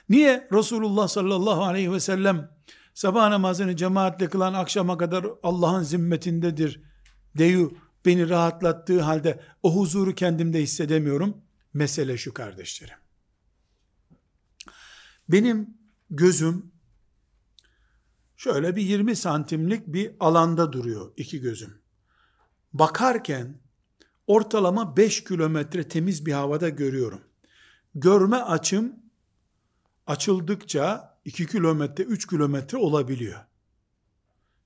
Niye 0.09 0.47
Resulullah 0.51 1.07
sallallahu 1.07 1.63
aleyhi 1.63 1.91
ve 1.91 1.99
sellem 1.99 2.58
sabah 2.99 3.29
namazını 3.29 3.75
cemaatle 3.75 4.29
kılan 4.29 4.53
akşama 4.53 4.97
kadar 4.97 5.25
Allah'ın 5.43 5.83
zimmetindedir 5.83 6.81
deyu 7.37 7.77
beni 8.05 8.29
rahatlattığı 8.29 9.01
halde 9.01 9.39
o 9.63 9.75
huzuru 9.75 10.15
kendimde 10.15 10.61
hissedemiyorum. 10.61 11.37
Mesele 11.73 12.17
şu 12.17 12.33
kardeşlerim. 12.33 12.97
Benim 15.29 15.77
gözüm 16.09 16.71
şöyle 18.37 18.75
bir 18.75 18.81
20 18.81 19.15
santimlik 19.15 19.87
bir 19.87 20.11
alanda 20.19 20.73
duruyor 20.73 21.13
iki 21.17 21.41
gözüm. 21.41 21.81
Bakarken 22.73 23.59
ortalama 24.27 24.97
5 24.97 25.23
kilometre 25.23 25.87
temiz 25.87 26.25
bir 26.25 26.33
havada 26.33 26.69
görüyorum. 26.69 27.21
Görme 27.95 28.37
açım 28.37 28.95
açıldıkça 30.07 31.08
2 31.29 31.47
kilometre 31.47 32.03
3 32.03 32.27
kilometre 32.27 32.77
olabiliyor. 32.77 33.39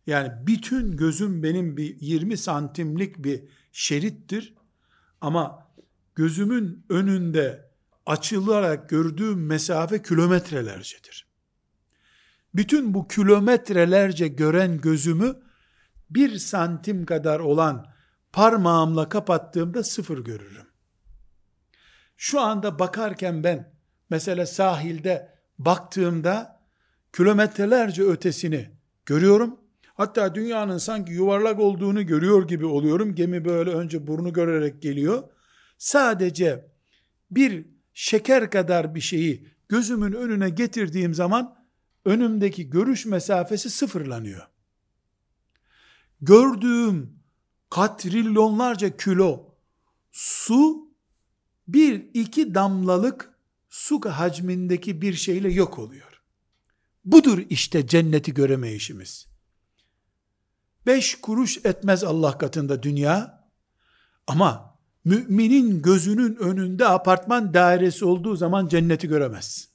Yani 0.07 0.31
bütün 0.47 0.97
gözüm 0.97 1.43
benim 1.43 1.77
bir 1.77 2.01
20 2.01 2.37
santimlik 2.37 3.23
bir 3.23 3.43
şerittir. 3.71 4.53
Ama 5.21 5.67
gözümün 6.15 6.85
önünde 6.89 7.69
açılarak 8.05 8.89
gördüğüm 8.89 9.45
mesafe 9.45 10.01
kilometrelercedir. 10.01 11.27
Bütün 12.53 12.93
bu 12.93 13.07
kilometrelerce 13.07 14.27
gören 14.27 14.81
gözümü 14.81 15.35
bir 16.09 16.37
santim 16.37 17.05
kadar 17.05 17.39
olan 17.39 17.93
parmağımla 18.31 19.09
kapattığımda 19.09 19.83
sıfır 19.83 20.17
görürüm. 20.17 20.67
Şu 22.17 22.41
anda 22.41 22.79
bakarken 22.79 23.43
ben 23.43 23.73
mesela 24.09 24.45
sahilde 24.45 25.33
baktığımda 25.59 26.52
kilometrelerce 27.13 28.03
ötesini 28.03 28.69
görüyorum. 29.05 29.59
Hatta 29.93 30.35
dünyanın 30.35 30.77
sanki 30.77 31.13
yuvarlak 31.13 31.59
olduğunu 31.59 32.05
görüyor 32.05 32.47
gibi 32.47 32.65
oluyorum. 32.65 33.15
Gemi 33.15 33.45
böyle 33.45 33.69
önce 33.69 34.07
burnu 34.07 34.33
görerek 34.33 34.81
geliyor. 34.81 35.23
Sadece 35.77 36.71
bir 37.31 37.65
şeker 37.93 38.51
kadar 38.51 38.95
bir 38.95 39.01
şeyi 39.01 39.47
gözümün 39.69 40.11
önüne 40.11 40.49
getirdiğim 40.49 41.13
zaman 41.13 41.65
önümdeki 42.05 42.69
görüş 42.69 43.05
mesafesi 43.05 43.69
sıfırlanıyor. 43.69 44.47
Gördüğüm 46.21 47.19
katrilyonlarca 47.69 48.97
kilo 48.97 49.55
su 50.11 50.91
bir 51.67 52.05
iki 52.13 52.55
damlalık 52.55 53.33
su 53.69 54.01
hacmindeki 54.09 55.01
bir 55.01 55.13
şeyle 55.13 55.51
yok 55.51 55.79
oluyor. 55.79 56.12
Budur 57.05 57.43
işte 57.49 57.87
cenneti 57.87 58.33
göremeyişimiz. 58.33 59.27
Beş 60.85 61.15
kuruş 61.21 61.57
etmez 61.65 62.03
Allah 62.03 62.37
katında 62.37 62.83
dünya 62.83 63.43
ama 64.27 64.79
müminin 65.05 65.81
gözünün 65.81 66.35
önünde 66.35 66.87
apartman 66.87 67.53
dairesi 67.53 68.05
olduğu 68.05 68.35
zaman 68.35 68.67
cenneti 68.67 69.07
göremez. 69.07 69.69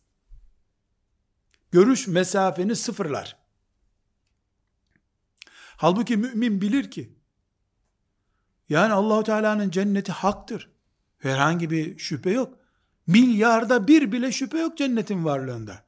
Görüş 1.71 2.07
mesafeni 2.07 2.77
sıfırlar. 2.77 3.37
Halbuki 5.77 6.17
mümin 6.17 6.61
bilir 6.61 6.91
ki 6.91 7.19
yani 8.69 8.93
Allahu 8.93 9.23
Teala'nın 9.23 9.71
cenneti 9.71 10.13
haktır. 10.13 10.71
Herhangi 11.19 11.71
bir 11.71 11.99
şüphe 11.99 12.31
yok. 12.31 12.59
Milyarda 13.07 13.89
bir 13.89 14.13
bile 14.13 14.33
şüphe 14.33 14.59
yok 14.59 14.79
cennetin 14.79 15.25
varlığında. 15.25 15.88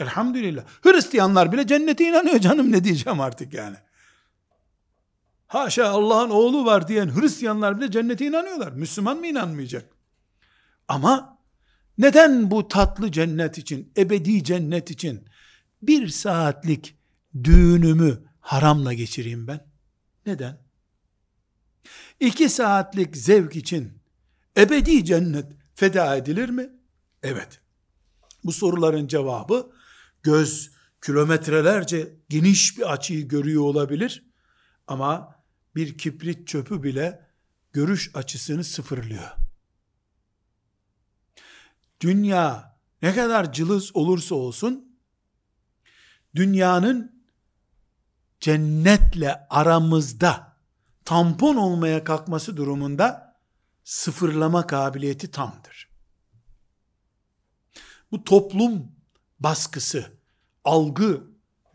Elhamdülillah. 0.00 0.64
Hristiyanlar 0.82 1.52
bile 1.52 1.66
cennete 1.66 2.08
inanıyor 2.08 2.38
canım 2.38 2.72
ne 2.72 2.84
diyeceğim 2.84 3.20
artık 3.20 3.54
yani. 3.54 3.76
Haşa 5.46 5.88
Allah'ın 5.88 6.30
oğlu 6.30 6.64
var 6.64 6.88
diyen 6.88 7.20
Hristiyanlar 7.20 7.80
bile 7.80 7.90
cennete 7.90 8.26
inanıyorlar. 8.26 8.72
Müslüman 8.72 9.16
mı 9.16 9.26
inanmayacak? 9.26 9.84
Ama 10.88 11.38
neden 11.98 12.50
bu 12.50 12.68
tatlı 12.68 13.12
cennet 13.12 13.58
için, 13.58 13.92
ebedi 13.96 14.44
cennet 14.44 14.90
için 14.90 15.24
bir 15.82 16.08
saatlik 16.08 16.98
düğünümü 17.44 18.24
haramla 18.40 18.92
geçireyim 18.92 19.46
ben? 19.46 19.66
Neden? 20.26 20.58
İki 22.20 22.48
saatlik 22.48 23.16
zevk 23.16 23.56
için 23.56 23.92
ebedi 24.56 25.04
cennet 25.04 25.46
feda 25.74 26.16
edilir 26.16 26.48
mi? 26.48 26.70
Evet. 27.22 27.60
Bu 28.44 28.52
soruların 28.52 29.06
cevabı 29.06 29.72
göz 30.22 30.70
kilometrelerce 31.02 32.16
geniş 32.28 32.78
bir 32.78 32.92
açıyı 32.92 33.28
görüyor 33.28 33.62
olabilir 33.62 34.30
ama 34.86 35.34
bir 35.74 35.98
kibrit 35.98 36.48
çöpü 36.48 36.82
bile 36.82 37.26
görüş 37.72 38.10
açısını 38.14 38.64
sıfırlıyor. 38.64 39.30
Dünya 42.00 42.76
ne 43.02 43.14
kadar 43.14 43.52
cılız 43.52 43.96
olursa 43.96 44.34
olsun 44.34 44.98
dünyanın 46.34 47.24
cennetle 48.40 49.46
aramızda 49.50 50.56
tampon 51.04 51.56
olmaya 51.56 52.04
kalkması 52.04 52.56
durumunda 52.56 53.36
sıfırlama 53.84 54.66
kabiliyeti 54.66 55.30
tamdır. 55.30 55.88
Bu 58.12 58.24
toplum 58.24 58.92
baskısı, 59.40 60.12
algı 60.64 61.24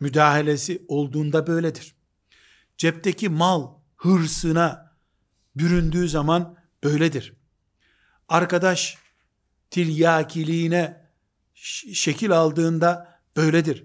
müdahalesi 0.00 0.82
olduğunda 0.88 1.46
böyledir. 1.46 1.94
Cepteki 2.78 3.28
mal 3.28 3.68
hırsına 3.96 4.96
büründüğü 5.56 6.08
zaman 6.08 6.56
böyledir. 6.84 7.32
Arkadaş 8.28 8.98
tiryakiliğine 9.70 11.10
şekil 11.92 12.32
aldığında 12.32 13.20
böyledir. 13.36 13.84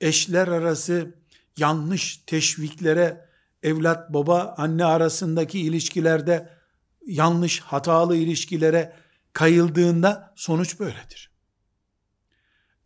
Eşler 0.00 0.48
arası 0.48 1.14
yanlış 1.56 2.16
teşviklere, 2.16 3.28
evlat 3.62 4.12
baba 4.12 4.54
anne 4.58 4.84
arasındaki 4.84 5.60
ilişkilerde 5.60 6.58
yanlış 7.06 7.60
hatalı 7.60 8.16
ilişkilere 8.16 8.96
kayıldığında 9.32 10.32
sonuç 10.36 10.80
böyledir. 10.80 11.27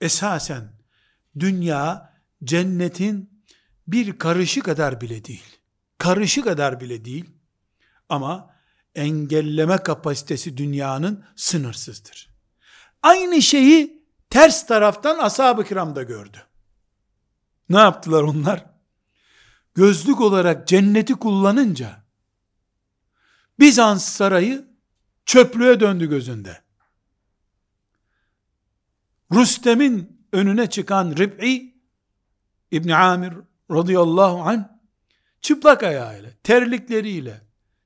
Esasen 0.02 0.72
dünya 1.38 2.12
cennetin 2.44 3.44
bir 3.86 4.18
karışı 4.18 4.60
kadar 4.60 5.00
bile 5.00 5.24
değil. 5.24 5.58
Karışı 5.98 6.42
kadar 6.42 6.80
bile 6.80 7.04
değil. 7.04 7.30
Ama 8.08 8.50
engelleme 8.94 9.76
kapasitesi 9.76 10.56
dünyanın 10.56 11.24
sınırsızdır. 11.36 12.30
Aynı 13.02 13.42
şeyi 13.42 14.02
ters 14.30 14.66
taraftan 14.66 15.18
ashab-ı 15.18 15.64
kiram 15.64 15.96
da 15.96 16.02
gördü. 16.02 16.38
Ne 17.68 17.78
yaptılar 17.78 18.22
onlar? 18.22 18.64
Gözlük 19.74 20.20
olarak 20.20 20.68
cenneti 20.68 21.14
kullanınca 21.14 22.02
Bizans 23.58 24.04
sarayı 24.04 24.68
çöplüğe 25.26 25.80
döndü 25.80 26.08
gözünde. 26.10 26.62
Rüstem'in 29.34 30.26
önüne 30.32 30.70
çıkan 30.70 31.16
Rib'i 31.16 31.74
İbn 32.70 32.88
Amir 32.88 33.32
radıyallahu 33.70 34.42
anh 34.42 34.64
çıplak 35.40 35.82
ayağıyla, 35.82 36.30
terlikleriyle, 36.42 37.40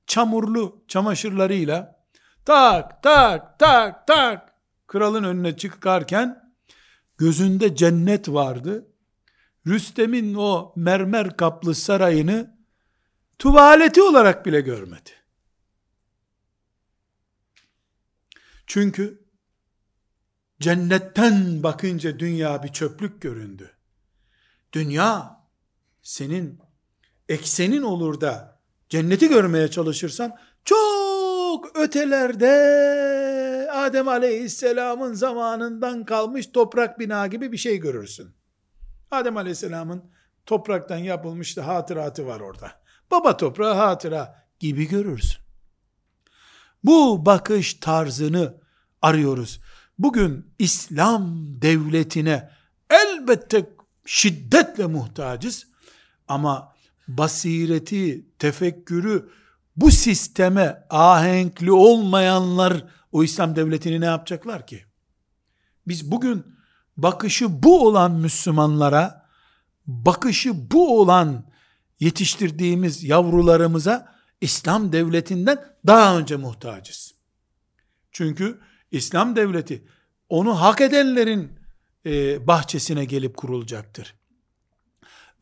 çamurlu 0.06 0.85
çamaşırlarıyla 0.88 2.06
tak 2.44 3.02
tak 3.02 3.59
tak 3.59 4.06
tak 4.06 4.54
kralın 4.87 5.24
önüne 5.24 5.56
çıkarken 5.56 6.52
gözünde 7.18 7.76
cennet 7.76 8.28
vardı. 8.28 8.87
Rüstem'in 9.66 10.35
o 10.35 10.72
mermer 10.76 11.37
kaplı 11.37 11.74
sarayını 11.74 12.56
tuvaleti 13.38 14.02
olarak 14.02 14.46
bile 14.46 14.61
görmedi. 14.61 15.11
Çünkü 18.66 19.25
cennetten 20.61 21.62
bakınca 21.62 22.19
dünya 22.19 22.62
bir 22.62 22.69
çöplük 22.69 23.23
göründü. 23.23 23.71
Dünya 24.73 25.40
senin 26.03 26.61
eksenin 27.29 27.83
olur 27.83 28.21
da 28.21 28.61
cenneti 28.88 29.29
görmeye 29.29 29.71
çalışırsan 29.71 30.37
çok 30.64 31.77
ötelerde 31.77 33.69
Adem 33.73 34.09
Aleyhisselam'ın 34.09 35.14
zamanından 35.14 36.05
kalmış 36.05 36.47
toprak 36.47 36.99
bina 36.99 37.27
gibi 37.27 37.53
bir 37.53 37.57
şey 37.57 37.77
görürsün. 37.77 38.35
Adem 39.11 39.37
Aleyhisselam'ın 39.37 40.05
topraktan 40.47 40.97
yapılmış 40.97 41.57
da 41.57 41.66
hatıratı 41.66 42.27
var 42.27 42.40
orada. 42.40 42.73
Baba 43.11 43.37
toprağı 43.37 43.75
hatıra 43.75 44.47
gibi 44.61 44.88
görürsün. 44.88 45.40
Bu 46.85 47.27
bakış 47.27 47.75
tarzını 47.75 48.55
arıyoruz. 49.03 49.61
Bugün 49.98 50.46
İslam 50.59 51.37
devletine 51.62 52.50
elbette 52.90 53.70
şiddetle 54.06 54.87
muhtacız 54.87 55.66
ama 56.28 56.74
basireti, 57.09 58.26
tefekkürü 58.38 59.30
bu 59.76 59.90
sisteme 59.90 60.87
ahenkli 60.90 61.72
olmayanlar 61.72 62.85
o 63.12 63.24
İslam 63.24 63.56
devletini 63.56 64.00
ne 64.00 64.04
yapacaklar 64.04 64.66
ki? 64.66 64.85
Biz 65.88 66.11
bugün 66.11 66.44
bakışı 66.96 67.62
bu 67.62 67.87
olan 67.87 68.12
Müslümanlara, 68.12 69.26
bakışı 69.87 70.70
bu 70.70 71.00
olan 71.00 71.46
yetiştirdiğimiz 72.00 73.04
yavrularımıza 73.04 74.16
İslam 74.40 74.92
devletinden 74.92 75.64
daha 75.87 76.18
önce 76.18 76.37
muhtacız. 76.37 77.14
Çünkü 78.12 78.61
İslam 78.90 79.37
devleti 79.37 79.87
onu 80.29 80.61
hak 80.61 80.81
edenlerin 80.81 81.53
e, 82.07 82.46
bahçesine 82.46 83.05
gelip 83.05 83.37
kurulacaktır. 83.37 84.14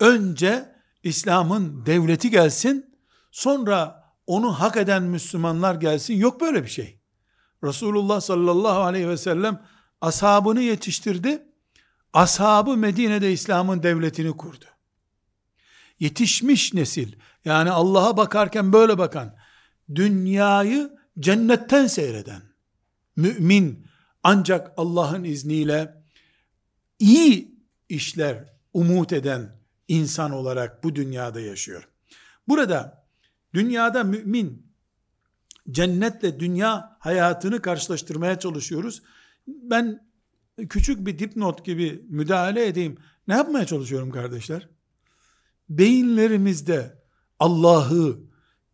Önce 0.01 0.75
İslam'ın 1.03 1.87
devleti 1.87 2.31
gelsin, 2.31 2.97
sonra 3.31 4.05
onu 4.27 4.61
hak 4.61 4.77
eden 4.77 5.03
Müslümanlar 5.03 5.75
gelsin. 5.75 6.15
Yok 6.15 6.41
böyle 6.41 6.63
bir 6.63 6.69
şey. 6.69 6.99
Resulullah 7.65 8.21
sallallahu 8.21 8.81
aleyhi 8.81 9.09
ve 9.09 9.17
sellem 9.17 9.67
ashabını 10.01 10.61
yetiştirdi. 10.61 11.43
Ashabı 12.13 12.77
Medine'de 12.77 13.33
İslam'ın 13.33 13.83
devletini 13.83 14.37
kurdu. 14.37 14.65
Yetişmiş 16.01 16.75
nesil, 16.75 17.13
yani 17.45 17.71
Allah'a 17.71 18.17
bakarken 18.17 18.73
böyle 18.73 18.99
bakan, 18.99 19.37
dünyayı 19.95 20.91
cennetten 21.19 21.87
seyreden, 21.87 22.43
mümin 23.17 23.87
ancak 24.23 24.73
Allah'ın 24.77 25.25
izniyle 25.25 26.05
iyi 26.99 27.55
işler 27.89 28.53
umut 28.73 29.13
eden 29.13 29.57
insan 29.89 30.31
olarak 30.31 30.85
bu 30.85 30.95
dünyada 30.95 31.41
yaşıyor. 31.41 31.89
Burada 32.49 33.07
dünyada 33.55 34.05
mümin 34.05 34.67
cennetle 35.71 36.41
dünya 36.41 36.97
hayatını 37.01 37.63
karşılaştırmaya 37.63 38.39
çalışıyoruz. 38.39 39.03
Ben 39.47 40.09
küçük 40.69 41.07
bir 41.07 41.19
dipnot 41.19 41.65
gibi 41.65 42.05
müdahale 42.09 42.67
edeyim. 42.67 42.97
Ne 43.29 43.35
yapmaya 43.35 43.67
çalışıyorum 43.67 44.11
kardeşler? 44.11 44.69
Beyinlerimizde 45.69 47.03
Allah'ı, 47.39 48.19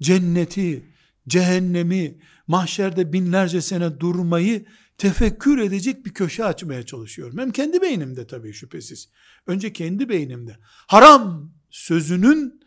cenneti, 0.02 0.92
cehennemi, 1.28 2.18
mahşerde 2.50 3.12
binlerce 3.12 3.60
sene 3.60 4.00
durmayı 4.00 4.64
tefekkür 4.98 5.58
edecek 5.58 6.06
bir 6.06 6.14
köşe 6.14 6.44
açmaya 6.44 6.86
çalışıyorum. 6.86 7.38
Hem 7.38 7.50
kendi 7.50 7.82
beynimde 7.82 8.26
tabii 8.26 8.52
şüphesiz. 8.52 9.08
Önce 9.46 9.72
kendi 9.72 10.08
beynimde. 10.08 10.56
Haram 10.86 11.52
sözünün 11.70 12.60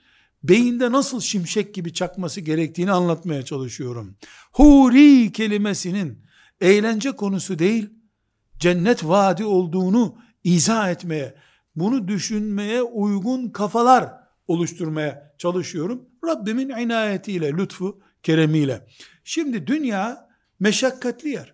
beyinde 0.43 0.91
nasıl 0.91 1.22
şimşek 1.22 1.74
gibi 1.76 1.93
çakması 1.93 2.41
gerektiğini 2.41 2.91
anlatmaya 2.91 3.46
çalışıyorum. 3.46 4.15
Huri 4.52 5.32
kelimesinin 5.32 6.26
eğlence 6.62 7.12
konusu 7.12 7.60
değil, 7.60 7.89
cennet 8.60 9.04
vaadi 9.04 9.46
olduğunu 9.46 10.17
izah 10.43 10.89
etmeye, 10.89 11.36
bunu 11.76 12.08
düşünmeye 12.08 12.82
uygun 12.82 13.50
kafalar 13.50 14.13
oluşturmaya 14.48 15.36
çalışıyorum. 15.38 16.10
Rabbimin 16.26 16.69
inayetiyle, 16.69 17.52
lütfu, 17.52 18.02
keremiyle. 18.24 18.88
Şimdi 19.24 19.68
dünya 19.68 20.30
meşakkatli 20.60 21.30
yer. 21.30 21.54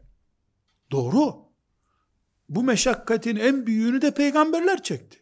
Doğru. 0.92 1.36
Bu 2.50 2.64
meşakkatin 2.64 3.36
en 3.36 3.68
büyüğünü 3.68 4.02
de 4.02 4.14
peygamberler 4.14 4.84
çekti. 4.84 5.20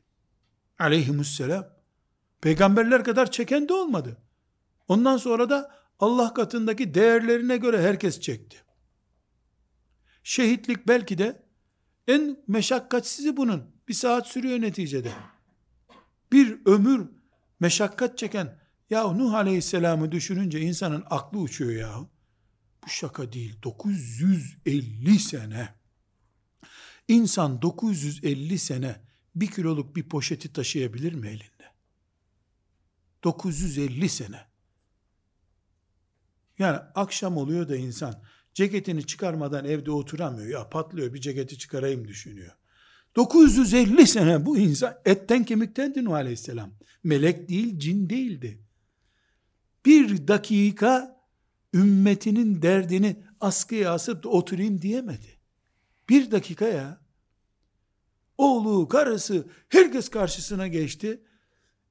Aleyhisselam. 0.80 1.68
Peygamberler 2.42 3.04
kadar 3.04 3.32
çeken 3.32 3.70
de 3.70 3.74
olmadı. 3.74 4.18
Ondan 4.88 5.18
sonra 5.18 5.50
da 5.50 5.72
Allah 6.00 6.34
katındaki 6.34 6.94
değerlerine 6.94 7.58
göre 7.58 7.82
herkes 7.82 8.20
çekti. 8.20 8.58
Şehitlik 10.24 10.88
belki 10.88 11.18
de 11.18 11.44
en 12.08 12.44
meşakkatsizi 12.48 13.38
bunun. 13.38 13.64
Bir 13.88 13.94
saat 13.94 14.28
sürüyor 14.28 14.62
neticede. 14.62 15.12
Bir 16.32 16.60
ömür 16.66 17.10
meşakkat 17.60 18.18
çeken 18.18 18.60
ya 18.90 19.04
Nuh 19.12 19.34
Aleyhisselam'ı 19.34 20.12
düşününce 20.12 20.60
insanın 20.60 21.04
aklı 21.10 21.40
uçuyor 21.40 21.72
ya. 21.72 22.16
Şaka 22.88 23.34
değil. 23.34 23.56
950 23.63 25.19
sene. 25.19 25.76
İnsan 27.08 27.62
950 27.62 28.60
sene 28.60 29.02
bir 29.36 29.47
kiloluk 29.47 29.95
bir 29.95 30.10
poşeti 30.10 30.54
taşıyabilir 30.54 31.13
mi 31.13 31.28
elinde? 31.28 31.71
950 33.23 34.10
sene. 34.10 34.45
Yani 36.60 36.78
akşam 36.95 37.38
oluyor 37.38 37.69
da 37.69 37.76
insan 37.76 38.23
ceketini 38.54 39.06
çıkarmadan 39.06 39.65
evde 39.65 39.91
oturamıyor. 39.91 40.47
Ya 40.47 40.69
patlıyor 40.69 41.13
bir 41.13 41.21
ceketi 41.21 41.58
çıkarayım 41.58 42.08
düşünüyor. 42.08 42.56
950 43.15 44.08
sene 44.08 44.45
bu 44.45 44.58
insan 44.58 44.97
etten 45.06 45.43
kemiktendi 45.43 46.06
Nuh 46.06 46.13
Aleyhisselam. 46.13 46.73
Melek 47.04 47.50
değil, 47.50 47.80
cin 47.80 48.10
değildi. 48.10 48.60
bir 49.86 50.28
dakika 50.28 51.16
ümmetinin 51.78 52.62
derdini 52.62 53.24
askıya 53.40 53.94
asıp 53.94 54.24
da 54.24 54.30
oturayım 54.30 54.82
diyemedi. 54.82 55.40
Bir 56.10 56.32
dakika 56.32 56.66
ya. 56.68 57.02
Oğlu, 58.38 58.88
karısı, 58.88 59.48
herkes 59.70 60.10
karşısına 60.10 60.68
geçti. 60.68 61.24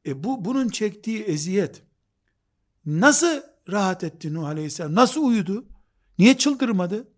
E 0.07 0.25
bu 0.25 0.45
bunun 0.45 0.69
çektiği 0.69 1.23
eziyet. 1.23 1.83
Nasıl 2.87 3.43
rahat 3.69 4.05
etti 4.05 4.35
Nuh 4.35 4.47
Aleyhisselam? 4.47 4.95
Nasıl 4.95 5.25
uyudu? 5.25 5.69
Niye 6.19 6.37
çıldırmadı? 6.37 7.09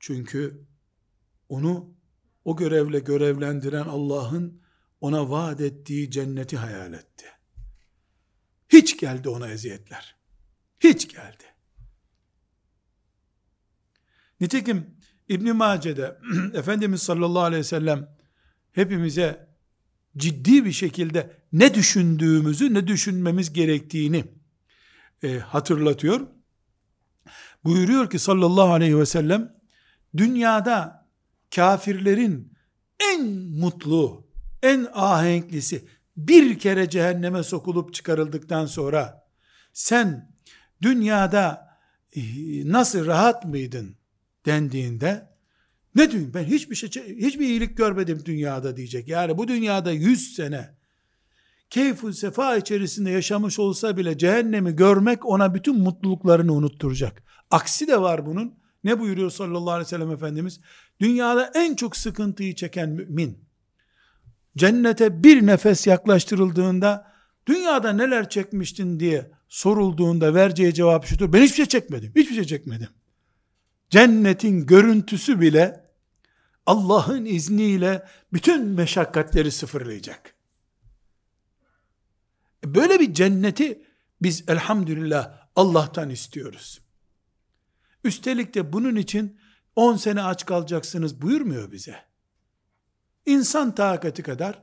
Çünkü 0.00 0.66
onu 1.48 1.94
o 2.44 2.56
görevle 2.56 2.98
görevlendiren 2.98 3.86
Allah'ın 3.86 4.62
ona 5.00 5.30
vaat 5.30 5.60
ettiği 5.60 6.10
cenneti 6.10 6.56
hayal 6.56 6.92
etti. 6.92 7.26
Hiç 8.68 8.98
geldi 8.98 9.28
ona 9.28 9.48
eziyetler. 9.48 10.15
Hiç 10.80 11.08
geldi. 11.08 11.44
Nitekim 14.40 14.96
İbn 15.28 15.56
Mace'de 15.56 16.18
Efendimiz 16.54 17.02
sallallahu 17.02 17.42
aleyhi 17.42 17.60
ve 17.60 17.64
sellem 17.64 18.16
hepimize 18.72 19.48
ciddi 20.16 20.64
bir 20.64 20.72
şekilde 20.72 21.36
ne 21.52 21.74
düşündüğümüzü, 21.74 22.74
ne 22.74 22.86
düşünmemiz 22.86 23.52
gerektiğini 23.52 24.24
e, 25.22 25.38
hatırlatıyor. 25.38 26.26
Buyuruyor 27.64 28.10
ki 28.10 28.18
sallallahu 28.18 28.72
aleyhi 28.72 28.98
ve 28.98 29.06
sellem 29.06 29.56
dünyada 30.16 31.08
kafirlerin 31.54 32.52
en 33.12 33.26
mutlu, 33.34 34.26
en 34.62 34.88
ahenklisi 34.92 35.88
bir 36.16 36.58
kere 36.58 36.90
cehenneme 36.90 37.42
sokulup 37.42 37.94
çıkarıldıktan 37.94 38.66
sonra 38.66 39.28
sen 39.72 40.35
dünyada 40.82 41.78
e, 42.16 42.20
nasıl 42.64 43.06
rahat 43.06 43.44
mıydın 43.44 43.96
dendiğinde 44.46 45.28
ne 45.94 46.10
diyeyim 46.10 46.34
ben 46.34 46.44
hiçbir 46.44 46.74
şey 46.74 46.90
hiçbir 47.18 47.46
iyilik 47.46 47.76
görmedim 47.76 48.22
dünyada 48.24 48.76
diyecek. 48.76 49.08
Yani 49.08 49.38
bu 49.38 49.48
dünyada 49.48 49.92
yüz 49.92 50.34
sene 50.34 50.76
keyfü 51.70 52.12
sefa 52.12 52.56
içerisinde 52.56 53.10
yaşamış 53.10 53.58
olsa 53.58 53.96
bile 53.96 54.18
cehennemi 54.18 54.76
görmek 54.76 55.26
ona 55.26 55.54
bütün 55.54 55.78
mutluluklarını 55.78 56.52
unutturacak. 56.52 57.22
Aksi 57.50 57.88
de 57.88 58.00
var 58.00 58.26
bunun. 58.26 58.54
Ne 58.84 59.00
buyuruyor 59.00 59.30
sallallahu 59.30 59.70
aleyhi 59.70 59.86
ve 59.86 59.90
sellem 59.90 60.10
Efendimiz? 60.10 60.60
Dünyada 61.00 61.50
en 61.54 61.74
çok 61.74 61.96
sıkıntıyı 61.96 62.54
çeken 62.54 62.88
mümin, 62.88 63.38
cennete 64.56 65.22
bir 65.24 65.46
nefes 65.46 65.86
yaklaştırıldığında, 65.86 67.12
dünyada 67.46 67.92
neler 67.92 68.28
çekmiştin 68.28 69.00
diye 69.00 69.30
sorulduğunda 69.56 70.34
vereceği 70.34 70.74
cevap 70.74 71.06
şudur, 71.06 71.32
ben 71.32 71.42
hiçbir 71.42 71.56
şey 71.56 71.66
çekmedim, 71.66 72.12
hiçbir 72.16 72.34
şey 72.34 72.44
çekmedim. 72.44 72.88
Cennetin 73.90 74.66
görüntüsü 74.66 75.40
bile, 75.40 75.90
Allah'ın 76.66 77.24
izniyle 77.24 78.06
bütün 78.32 78.66
meşakkatleri 78.66 79.50
sıfırlayacak. 79.50 80.34
Böyle 82.64 83.00
bir 83.00 83.14
cenneti 83.14 83.82
biz 84.22 84.48
elhamdülillah 84.48 85.48
Allah'tan 85.56 86.10
istiyoruz. 86.10 86.80
Üstelik 88.04 88.54
de 88.54 88.72
bunun 88.72 88.96
için 88.96 89.38
10 89.76 89.96
sene 89.96 90.22
aç 90.22 90.46
kalacaksınız 90.46 91.22
buyurmuyor 91.22 91.72
bize. 91.72 91.96
İnsan 93.26 93.74
takati 93.74 94.22
kadar 94.22 94.62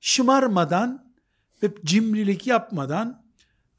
şımarmadan 0.00 1.14
ve 1.62 1.68
cimrilik 1.84 2.46
yapmadan 2.46 3.23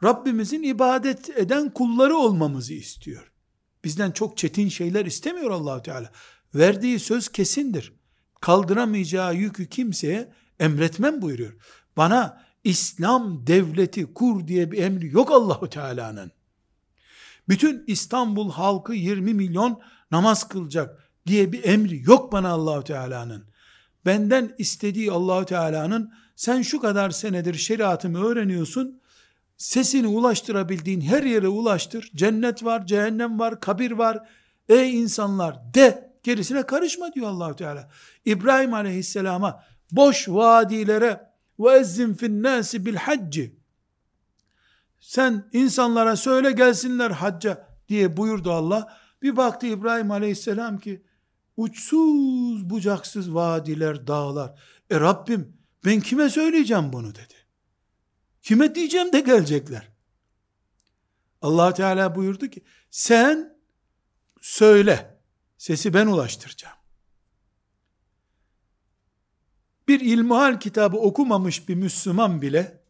Rabbimizin 0.05 0.63
ibadet 0.63 1.29
eden 1.29 1.69
kulları 1.69 2.15
olmamızı 2.15 2.73
istiyor. 2.73 3.31
Bizden 3.83 4.11
çok 4.11 4.37
çetin 4.37 4.69
şeyler 4.69 5.05
istemiyor 5.05 5.51
Allahu 5.51 5.81
Teala. 5.81 6.11
Verdiği 6.55 6.99
söz 6.99 7.29
kesindir. 7.29 7.93
Kaldıramayacağı 8.41 9.35
yükü 9.35 9.69
kimseye 9.69 10.33
emretmem 10.59 11.21
buyuruyor. 11.21 11.53
Bana 11.97 12.41
İslam 12.63 13.47
devleti 13.47 14.13
kur 14.13 14.47
diye 14.47 14.71
bir 14.71 14.77
emri 14.77 15.07
yok 15.07 15.31
Allahu 15.31 15.69
Teala'nın. 15.69 16.31
Bütün 17.49 17.83
İstanbul 17.87 18.51
halkı 18.51 18.93
20 18.93 19.33
milyon 19.33 19.81
namaz 20.11 20.47
kılacak 20.47 21.11
diye 21.27 21.51
bir 21.51 21.63
emri 21.63 22.01
yok 22.03 22.31
bana 22.31 22.49
Allahu 22.49 22.83
Teala'nın. 22.83 23.45
Benden 24.05 24.55
istediği 24.57 25.11
Allahu 25.11 25.45
Teala'nın 25.45 26.13
sen 26.35 26.61
şu 26.61 26.79
kadar 26.79 27.09
senedir 27.09 27.53
şeriatımı 27.53 28.25
öğreniyorsun. 28.25 29.01
Sesini 29.57 30.07
ulaştırabildiğin 30.07 31.01
her 31.01 31.23
yere 31.23 31.47
ulaştır. 31.47 32.11
Cennet 32.15 32.63
var, 32.63 32.85
cehennem 32.85 33.39
var, 33.39 33.59
kabir 33.59 33.91
var. 33.91 34.29
Ey 34.69 35.01
insanlar 35.01 35.73
de 35.73 36.13
gerisine 36.23 36.63
karışma 36.63 37.13
diyor 37.13 37.27
Allahu 37.27 37.55
Teala. 37.55 37.89
İbrahim 38.25 38.73
Aleyhisselam'a 38.73 39.63
boş 39.91 40.29
vadilere 40.29 41.31
ve 41.59 41.71
ezzin 41.71 42.13
fin 42.13 42.43
nasi 42.43 42.85
bil 42.85 42.95
hacci 42.95 43.65
sen 45.05 45.49
insanlara 45.53 46.15
söyle 46.15 46.51
gelsinler 46.51 47.11
hacca 47.11 47.67
diye 47.87 48.17
buyurdu 48.17 48.51
Allah. 48.51 48.97
Bir 49.21 49.37
baktı 49.37 49.67
İbrahim 49.67 50.11
aleyhisselam 50.11 50.77
ki 50.77 51.05
uçsuz 51.57 52.69
bucaksız 52.69 53.35
vadiler, 53.35 54.07
dağlar. 54.07 54.59
E 54.89 54.99
Rabbim 54.99 55.57
ben 55.85 55.99
kime 55.99 56.29
söyleyeceğim 56.29 56.93
bunu 56.93 57.15
dedi. 57.15 57.33
Kime 58.45 58.75
diyeceğim 58.75 59.13
de 59.13 59.19
gelecekler. 59.19 59.91
allah 61.41 61.73
Teala 61.73 62.15
buyurdu 62.15 62.47
ki 62.47 62.63
sen 62.89 63.57
söyle 64.41 65.19
sesi 65.57 65.93
ben 65.93 66.07
ulaştıracağım. 66.07 66.75
Bir 69.87 69.99
ilmuhal 69.99 70.59
kitabı 70.59 70.97
okumamış 70.97 71.69
bir 71.69 71.75
Müslüman 71.75 72.41
bile 72.41 72.83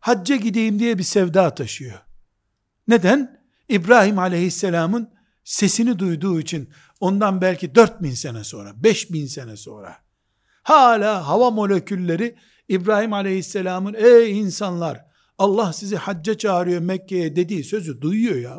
hacca 0.00 0.36
gideyim 0.36 0.78
diye 0.78 0.98
bir 0.98 1.02
sevda 1.02 1.54
taşıyor. 1.54 1.98
Neden? 2.88 3.44
İbrahim 3.68 4.18
aleyhisselamın 4.18 5.14
sesini 5.44 5.98
duyduğu 5.98 6.40
için 6.40 6.70
ondan 7.00 7.40
belki 7.40 7.74
4000 7.74 8.10
sene 8.10 8.44
sonra, 8.44 8.82
5000 8.82 9.26
sene 9.26 9.56
sonra 9.56 9.98
hala 10.62 11.28
hava 11.28 11.50
molekülleri 11.50 12.38
İbrahim 12.72 13.12
aleyhisselamın 13.12 13.94
ey 13.94 14.40
insanlar 14.40 15.04
Allah 15.38 15.72
sizi 15.72 15.96
hacca 15.96 16.38
çağırıyor 16.38 16.80
Mekke'ye 16.80 17.36
dediği 17.36 17.64
sözü 17.64 18.00
duyuyor 18.00 18.36
ya. 18.36 18.58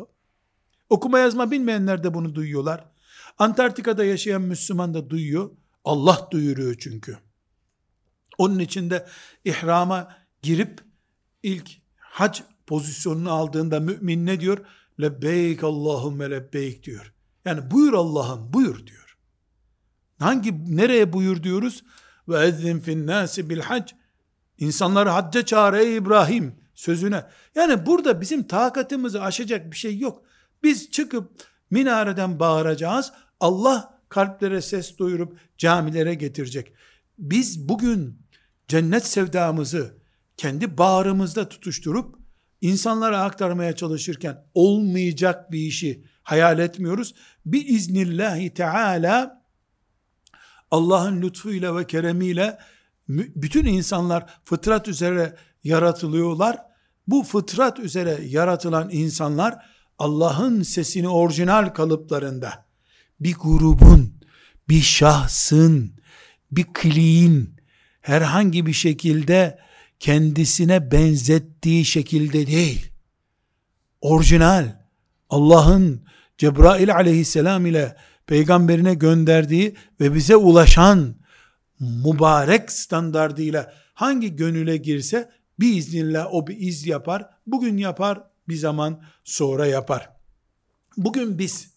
Okuma 0.90 1.18
yazma 1.18 1.50
bilmeyenler 1.50 2.02
de 2.04 2.14
bunu 2.14 2.34
duyuyorlar. 2.34 2.84
Antarktika'da 3.38 4.04
yaşayan 4.04 4.42
Müslüman 4.42 4.94
da 4.94 5.10
duyuyor. 5.10 5.50
Allah 5.84 6.28
duyuruyor 6.30 6.76
çünkü. 6.78 7.18
Onun 8.38 8.58
için 8.58 8.90
de 8.90 9.06
ihrama 9.44 10.16
girip 10.42 10.80
ilk 11.42 11.70
hac 11.98 12.40
pozisyonunu 12.66 13.32
aldığında 13.32 13.80
mümin 13.80 14.26
ne 14.26 14.40
diyor? 14.40 14.58
Lebbeyk 15.00 15.64
Allahümme 15.64 16.30
lebbeyk 16.30 16.82
diyor. 16.82 17.12
Yani 17.44 17.70
buyur 17.70 17.92
Allah'ım 17.92 18.52
buyur 18.52 18.86
diyor. 18.86 19.16
Hangi 20.18 20.76
nereye 20.76 21.12
buyur 21.12 21.42
diyoruz? 21.42 21.84
Ve 22.28 22.46
ezzin 22.46 22.80
fin 22.80 23.06
nasi 23.06 23.50
bil 23.50 23.60
hac. 23.60 23.92
İnsanları 24.58 25.10
hacca 25.10 25.44
çağır 25.44 25.74
ey 25.74 25.96
İbrahim 25.96 26.54
sözüne. 26.74 27.24
Yani 27.54 27.86
burada 27.86 28.20
bizim 28.20 28.42
takatımızı 28.42 29.22
aşacak 29.22 29.70
bir 29.70 29.76
şey 29.76 29.98
yok. 29.98 30.22
Biz 30.62 30.90
çıkıp 30.90 31.30
minareden 31.70 32.40
bağıracağız. 32.40 33.12
Allah 33.40 34.00
kalplere 34.08 34.62
ses 34.62 34.98
duyurup 34.98 35.38
camilere 35.58 36.14
getirecek. 36.14 36.72
Biz 37.18 37.68
bugün 37.68 38.18
cennet 38.68 39.06
sevdamızı 39.06 39.98
kendi 40.36 40.78
bağrımızda 40.78 41.48
tutuşturup 41.48 42.18
insanlara 42.60 43.20
aktarmaya 43.20 43.76
çalışırken 43.76 44.44
olmayacak 44.54 45.52
bir 45.52 45.58
işi 45.58 46.04
hayal 46.22 46.58
etmiyoruz. 46.58 47.14
Bir 47.46 47.66
iznillahi 47.68 48.54
teala 48.54 49.44
Allah'ın 50.70 51.22
lütfuyla 51.22 51.76
ve 51.76 51.86
keremiyle 51.86 52.58
bütün 53.08 53.64
insanlar 53.64 54.26
fıtrat 54.44 54.88
üzere 54.88 55.36
yaratılıyorlar. 55.64 56.58
Bu 57.06 57.22
fıtrat 57.22 57.78
üzere 57.78 58.18
yaratılan 58.24 58.88
insanlar 58.92 59.58
Allah'ın 59.98 60.62
sesini 60.62 61.08
orijinal 61.08 61.68
kalıplarında 61.68 62.66
bir 63.20 63.34
grubun, 63.34 64.20
bir 64.68 64.80
şahsın, 64.80 65.92
bir 66.52 66.66
kliğin 66.74 67.56
herhangi 68.00 68.66
bir 68.66 68.72
şekilde 68.72 69.58
kendisine 70.00 70.90
benzettiği 70.90 71.84
şekilde 71.84 72.46
değil. 72.46 72.90
Orijinal 74.00 74.84
Allah'ın 75.30 76.04
Cebrail 76.38 76.94
aleyhisselam 76.94 77.66
ile 77.66 77.96
peygamberine 78.26 78.94
gönderdiği 78.94 79.74
ve 80.00 80.14
bize 80.14 80.36
ulaşan 80.36 81.23
mübarek 81.80 82.72
standardıyla 82.72 83.74
hangi 83.94 84.36
gönüle 84.36 84.76
girse 84.76 85.30
Biiznillah 85.60 86.34
o 86.34 86.46
bir 86.46 86.56
iz 86.58 86.86
yapar. 86.86 87.30
Bugün 87.46 87.76
yapar, 87.76 88.22
bir 88.48 88.56
zaman 88.56 89.02
sonra 89.24 89.66
yapar. 89.66 90.10
Bugün 90.96 91.38
biz 91.38 91.70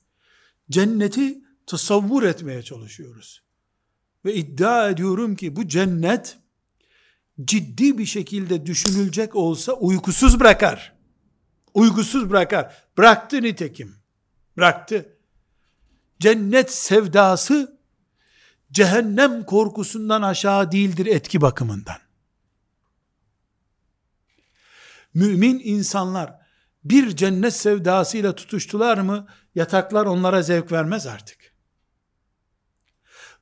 cenneti 0.69 1.41
tasavvur 1.65 2.23
etmeye 2.23 2.63
çalışıyoruz. 2.63 3.43
Ve 4.25 4.33
iddia 4.33 4.89
ediyorum 4.89 5.35
ki 5.35 5.55
bu 5.55 5.67
cennet 5.67 6.37
ciddi 7.45 7.97
bir 7.97 8.05
şekilde 8.05 8.65
düşünülecek 8.65 9.35
olsa 9.35 9.73
uykusuz 9.73 10.39
bırakar. 10.39 10.93
Uykusuz 11.73 12.29
bırakar. 12.29 12.75
Bıraktı 12.97 13.41
nitekim. 13.41 13.95
Bıraktı. 14.57 15.17
Cennet 16.19 16.73
sevdası 16.73 17.76
cehennem 18.71 19.43
korkusundan 19.43 20.21
aşağı 20.21 20.71
değildir 20.71 21.05
etki 21.05 21.41
bakımından. 21.41 21.97
Mümin 25.13 25.61
insanlar 25.63 26.35
bir 26.83 27.15
cennet 27.15 27.53
sevdasıyla 27.53 28.35
tutuştular 28.35 28.97
mı 28.97 29.27
yataklar 29.55 30.05
onlara 30.05 30.41
zevk 30.41 30.71
vermez 30.71 31.07
artık. 31.07 31.53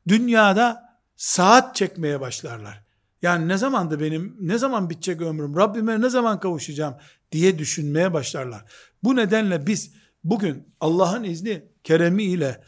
Dünyada 0.08 1.00
saat 1.16 1.76
çekmeye 1.76 2.20
başlarlar. 2.20 2.86
Yani 3.22 3.48
ne 3.48 3.58
zamandı 3.58 4.00
benim, 4.00 4.38
ne 4.40 4.58
zaman 4.58 4.90
bitecek 4.90 5.22
ömrüm, 5.22 5.56
Rabbime 5.56 6.02
ne 6.02 6.10
zaman 6.10 6.40
kavuşacağım 6.40 6.96
diye 7.32 7.60
düşünmeye 7.60 8.14
başlarlar. 8.14 8.66
Bu 9.04 9.16
nedenle 9.16 9.68
biz 9.68 9.94
bugün 10.24 10.74
Allah'ın 10.80 11.24
izni, 11.24 11.66
keremi 11.84 12.24
ile 12.24 12.64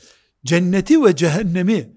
cenneti 0.46 1.04
ve 1.04 1.16
cehennemi 1.16 1.97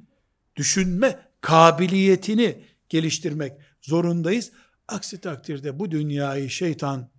düşünme 0.61 1.19
kabiliyetini 1.41 2.65
geliştirmek 2.89 3.53
zorundayız. 3.81 4.53
Aksi 4.89 5.21
takdirde 5.21 5.79
bu 5.79 5.91
dünyayı 5.91 6.51
şeytan 6.51 7.11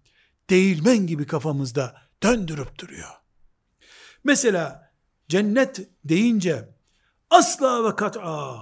değirmen 0.49 1.07
gibi 1.07 1.25
kafamızda 1.25 1.95
döndürüp 2.23 2.79
duruyor. 2.79 3.09
Mesela 4.23 4.91
cennet 5.29 5.89
deyince 6.05 6.69
asla 7.29 7.89
ve 7.89 7.95
kat'a 7.95 8.57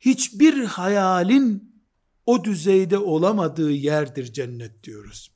hiçbir 0.00 0.64
hayalin 0.64 1.76
o 2.26 2.44
düzeyde 2.44 2.98
olamadığı 2.98 3.72
yerdir 3.72 4.32
cennet 4.32 4.84
diyoruz. 4.84 5.32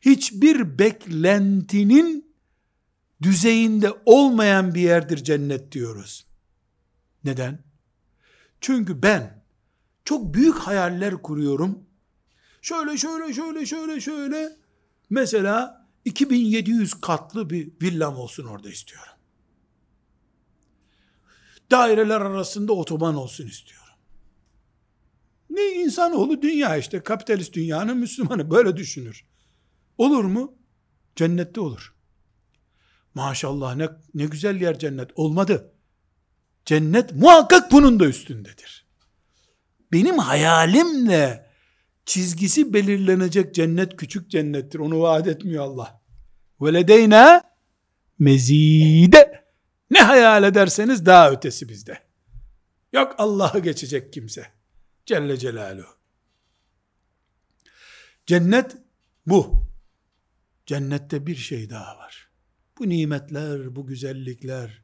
Hiçbir 0.00 0.78
beklentinin 0.78 2.34
düzeyinde 3.22 3.92
olmayan 4.06 4.74
bir 4.74 4.80
yerdir 4.80 5.24
cennet 5.24 5.72
diyoruz. 5.72 6.26
Neden? 7.24 7.73
Çünkü 8.64 9.02
ben 9.02 9.44
çok 10.04 10.34
büyük 10.34 10.54
hayaller 10.54 11.22
kuruyorum. 11.22 11.86
Şöyle 12.62 12.96
şöyle 12.96 13.32
şöyle 13.32 13.66
şöyle 13.66 14.00
şöyle 14.00 14.56
mesela 15.10 15.86
2700 16.04 16.94
katlı 16.94 17.50
bir 17.50 17.72
villam 17.82 18.16
olsun 18.16 18.44
orada 18.44 18.68
istiyorum. 18.70 19.12
Daireler 21.70 22.20
arasında 22.20 22.72
otoban 22.72 23.14
olsun 23.14 23.46
istiyorum. 23.46 23.94
Ne 25.50 25.72
insanoğlu 25.72 26.42
dünya 26.42 26.76
işte 26.76 27.00
kapitalist 27.02 27.52
dünyanın 27.52 27.96
Müslümanı 27.96 28.50
böyle 28.50 28.76
düşünür. 28.76 29.24
Olur 29.98 30.24
mu? 30.24 30.58
Cennette 31.16 31.60
olur. 31.60 31.94
Maşallah 33.14 33.76
ne, 33.76 33.88
ne 34.14 34.24
güzel 34.24 34.60
yer 34.60 34.78
cennet. 34.78 35.10
Olmadı. 35.14 35.73
Cennet 36.64 37.12
muhakkak 37.12 37.72
bunun 37.72 38.00
da 38.00 38.06
üstündedir. 38.06 38.86
Benim 39.92 40.18
hayalimle 40.18 41.50
çizgisi 42.06 42.72
belirlenecek 42.72 43.54
cennet 43.54 43.96
küçük 43.96 44.30
cennettir. 44.30 44.78
Onu 44.78 45.00
vaat 45.00 45.26
etmiyor 45.26 45.64
Allah. 45.64 46.02
Veledeyna 46.60 47.42
mezide. 48.18 49.44
Ne 49.90 49.98
hayal 49.98 50.44
ederseniz 50.44 51.06
daha 51.06 51.30
ötesi 51.30 51.68
bizde. 51.68 51.98
Yok 52.92 53.14
Allah'ı 53.18 53.58
geçecek 53.58 54.12
kimse. 54.12 54.46
Celle 55.06 55.36
Celaluhu. 55.36 55.94
Cennet 58.26 58.76
bu. 59.26 59.64
Cennette 60.66 61.26
bir 61.26 61.36
şey 61.36 61.70
daha 61.70 61.98
var. 61.98 62.28
Bu 62.78 62.88
nimetler, 62.88 63.76
bu 63.76 63.86
güzellikler 63.86 64.83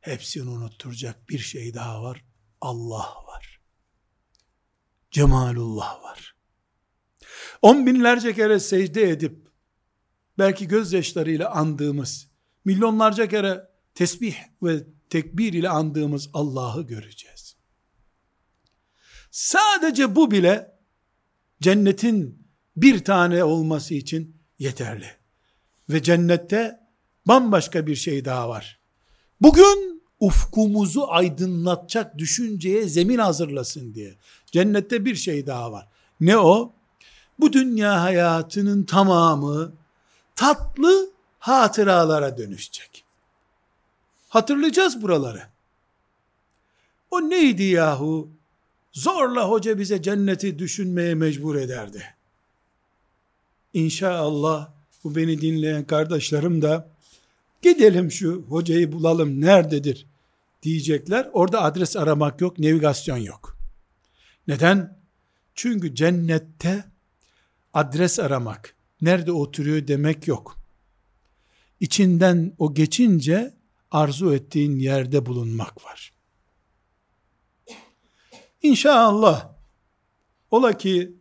hepsini 0.00 0.50
unutturacak 0.50 1.28
bir 1.28 1.38
şey 1.38 1.74
daha 1.74 2.02
var. 2.02 2.24
Allah 2.60 3.14
var. 3.26 3.60
Cemalullah 5.10 6.02
var. 6.02 6.36
On 7.62 7.86
binlerce 7.86 8.34
kere 8.34 8.60
secde 8.60 9.10
edip 9.10 9.48
belki 10.38 10.68
gözyaşlarıyla 10.68 11.50
andığımız, 11.50 12.30
milyonlarca 12.64 13.28
kere 13.28 13.70
tesbih 13.94 14.36
ve 14.62 14.86
tekbir 15.10 15.52
ile 15.52 15.68
andığımız 15.68 16.30
Allah'ı 16.32 16.86
göreceğiz. 16.86 17.56
Sadece 19.30 20.16
bu 20.16 20.30
bile 20.30 20.78
cennetin 21.60 22.48
bir 22.76 23.04
tane 23.04 23.44
olması 23.44 23.94
için 23.94 24.42
yeterli. 24.58 25.10
Ve 25.88 26.02
cennette 26.02 26.80
bambaşka 27.26 27.86
bir 27.86 27.96
şey 27.96 28.24
daha 28.24 28.48
var. 28.48 28.80
Bugün 29.40 29.89
ufkumuzu 30.20 31.06
aydınlatacak 31.08 32.18
düşünceye 32.18 32.88
zemin 32.88 33.18
hazırlasın 33.18 33.94
diye. 33.94 34.14
Cennette 34.46 35.04
bir 35.04 35.14
şey 35.14 35.46
daha 35.46 35.72
var. 35.72 35.88
Ne 36.20 36.38
o? 36.38 36.72
Bu 37.38 37.52
dünya 37.52 38.02
hayatının 38.02 38.84
tamamı 38.84 39.72
tatlı 40.36 41.10
hatıralara 41.38 42.38
dönüşecek. 42.38 43.04
Hatırlayacağız 44.28 45.02
buraları. 45.02 45.42
O 47.10 47.20
neydi 47.20 47.62
yahu? 47.62 48.28
Zorla 48.92 49.48
hoca 49.48 49.78
bize 49.78 50.02
cenneti 50.02 50.58
düşünmeye 50.58 51.14
mecbur 51.14 51.56
ederdi. 51.56 52.04
İnşallah 53.74 54.70
bu 55.04 55.16
beni 55.16 55.40
dinleyen 55.40 55.84
kardeşlerim 55.84 56.62
de 56.62 56.84
gidelim 57.62 58.10
şu 58.10 58.44
hocayı 58.48 58.92
bulalım 58.92 59.40
nerededir 59.40 60.06
diyecekler. 60.62 61.30
Orada 61.32 61.62
adres 61.62 61.96
aramak 61.96 62.40
yok, 62.40 62.58
navigasyon 62.58 63.16
yok. 63.16 63.58
Neden? 64.48 65.00
Çünkü 65.54 65.94
cennette 65.94 66.84
adres 67.72 68.18
aramak, 68.18 68.76
nerede 69.00 69.32
oturuyor 69.32 69.86
demek 69.86 70.28
yok. 70.28 70.56
İçinden 71.80 72.54
o 72.58 72.74
geçince 72.74 73.54
arzu 73.90 74.34
ettiğin 74.34 74.78
yerde 74.78 75.26
bulunmak 75.26 75.84
var. 75.84 76.12
İnşallah 78.62 79.52
ola 80.50 80.78
ki 80.78 81.16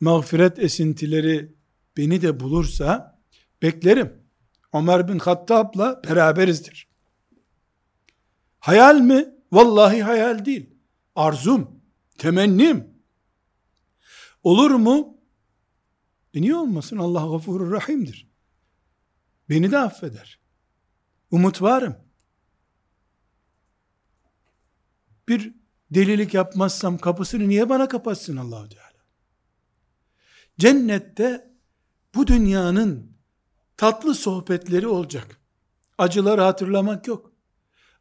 mağfiret 0.00 0.58
esintileri 0.58 1.54
beni 1.96 2.22
de 2.22 2.40
bulursa 2.40 3.18
beklerim. 3.62 4.12
Ömer 4.74 5.08
bin 5.08 5.18
Hattab'la 5.18 6.02
beraberizdir. 6.08 6.93
Hayal 8.64 9.00
mi? 9.00 9.34
Vallahi 9.52 10.02
hayal 10.02 10.44
değil. 10.44 10.70
Arzum, 11.16 11.80
temennim. 12.18 12.94
Olur 14.42 14.70
mu? 14.70 15.18
E 16.34 16.42
niye 16.42 16.56
olmasın? 16.56 16.96
Allah 16.96 17.26
gafurur 17.26 17.72
rahimdir. 17.72 18.30
Beni 19.48 19.70
de 19.70 19.78
affeder. 19.78 20.40
Umut 21.30 21.62
varım. 21.62 21.96
Bir 25.28 25.54
delilik 25.90 26.34
yapmazsam 26.34 26.98
kapısını 26.98 27.48
niye 27.48 27.68
bana 27.68 27.88
kapatsın 27.88 28.36
Allahu 28.36 28.68
Teala? 28.68 29.04
Cennette 30.58 31.54
bu 32.14 32.26
dünyanın 32.26 33.16
tatlı 33.76 34.14
sohbetleri 34.14 34.86
olacak. 34.86 35.40
Acıları 35.98 36.40
hatırlamak 36.40 37.06
yok. 37.06 37.33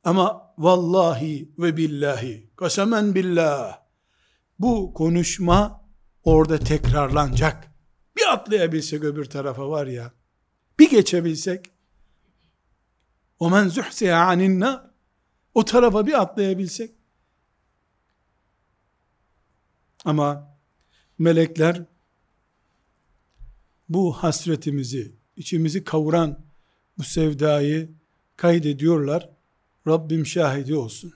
Ama 0.03 0.53
vallahi 0.57 1.51
ve 1.57 1.77
billahi, 1.77 2.49
kasemen 2.55 3.15
billah, 3.15 3.79
bu 4.59 4.93
konuşma 4.93 5.85
orada 6.23 6.59
tekrarlanacak. 6.59 7.71
Bir 8.17 8.33
atlayabilsek 8.33 9.03
öbür 9.03 9.25
tarafa 9.25 9.69
var 9.69 9.87
ya, 9.87 10.11
bir 10.79 10.89
geçebilsek, 10.89 11.71
o 13.39 13.49
men 13.49 13.67
zuhsiya 13.67 14.25
aninna, 14.27 14.93
o 15.53 15.65
tarafa 15.65 16.07
bir 16.07 16.21
atlayabilsek, 16.21 16.91
ama 20.05 20.57
melekler 21.17 21.85
bu 23.89 24.13
hasretimizi, 24.13 25.15
içimizi 25.35 25.83
kavuran 25.83 26.45
bu 26.97 27.03
sevdayı 27.03 27.91
kaydediyorlar. 28.37 29.32
Rabbim 29.87 30.25
şahidi 30.25 30.75
olsun. 30.75 31.13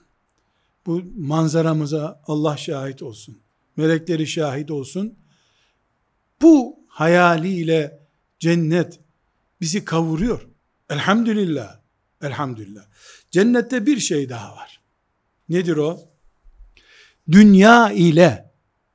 Bu 0.86 1.02
manzaramıza 1.16 2.22
Allah 2.26 2.56
şahit 2.56 3.02
olsun. 3.02 3.40
Melekleri 3.76 4.26
şahit 4.26 4.70
olsun. 4.70 5.18
Bu 6.42 6.78
hayaliyle 6.88 8.06
cennet 8.38 9.00
bizi 9.60 9.84
kavuruyor. 9.84 10.48
Elhamdülillah. 10.90 11.80
Elhamdülillah. 12.22 12.84
Cennette 13.30 13.86
bir 13.86 13.98
şey 13.98 14.28
daha 14.28 14.56
var. 14.56 14.80
Nedir 15.48 15.76
o? 15.76 16.00
Dünya 17.30 17.92
ile 17.92 18.52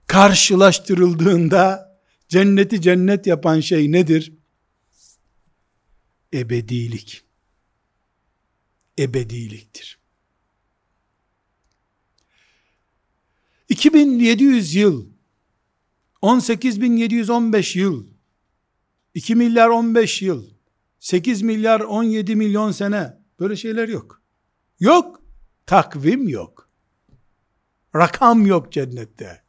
karşılaştırıldığında 0.07 1.93
cenneti 2.29 2.81
cennet 2.81 3.27
yapan 3.27 3.59
şey 3.59 3.91
nedir? 3.91 4.33
Ebedilik 6.33 7.22
ebediliktir. 8.99 9.99
2700 13.69 14.75
yıl 14.75 15.07
18715 16.21 17.75
yıl 17.75 18.07
2 19.13 19.35
milyar 19.35 19.69
15 19.69 20.21
yıl 20.21 20.49
8 20.99 21.41
milyar 21.41 21.79
17 21.79 22.35
milyon 22.35 22.71
sene 22.71 23.17
böyle 23.39 23.55
şeyler 23.55 23.87
yok. 23.87 24.21
Yok. 24.79 25.23
Takvim 25.65 26.29
yok. 26.29 26.69
Rakam 27.95 28.45
yok 28.45 28.71
cennette. 28.71 29.43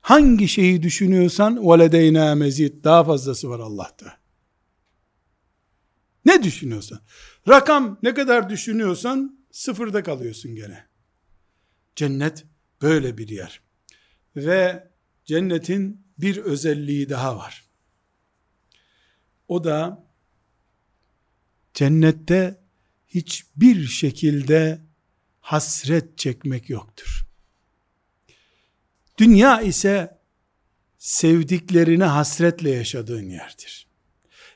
Hangi 0.00 0.48
şeyi 0.48 0.82
düşünüyorsan 0.82 1.70
veledeyna 1.70 2.34
mezid 2.34 2.84
daha 2.84 3.04
fazlası 3.04 3.50
var 3.50 3.60
Allah'ta. 3.60 4.25
Ne 6.26 6.42
düşünüyorsan. 6.42 7.00
Rakam 7.48 7.98
ne 8.02 8.14
kadar 8.14 8.50
düşünüyorsan 8.50 9.46
sıfırda 9.50 10.02
kalıyorsun 10.02 10.54
gene. 10.54 10.86
Cennet 11.96 12.44
böyle 12.82 13.18
bir 13.18 13.28
yer. 13.28 13.60
Ve 14.36 14.88
cennetin 15.24 16.06
bir 16.18 16.36
özelliği 16.36 17.08
daha 17.08 17.36
var. 17.36 17.64
O 19.48 19.64
da 19.64 20.06
cennette 21.74 22.60
hiçbir 23.08 23.86
şekilde 23.86 24.80
hasret 25.40 26.18
çekmek 26.18 26.70
yoktur. 26.70 27.26
Dünya 29.18 29.60
ise 29.60 30.18
sevdiklerini 30.98 32.04
hasretle 32.04 32.70
yaşadığın 32.70 33.30
yerdir. 33.30 33.86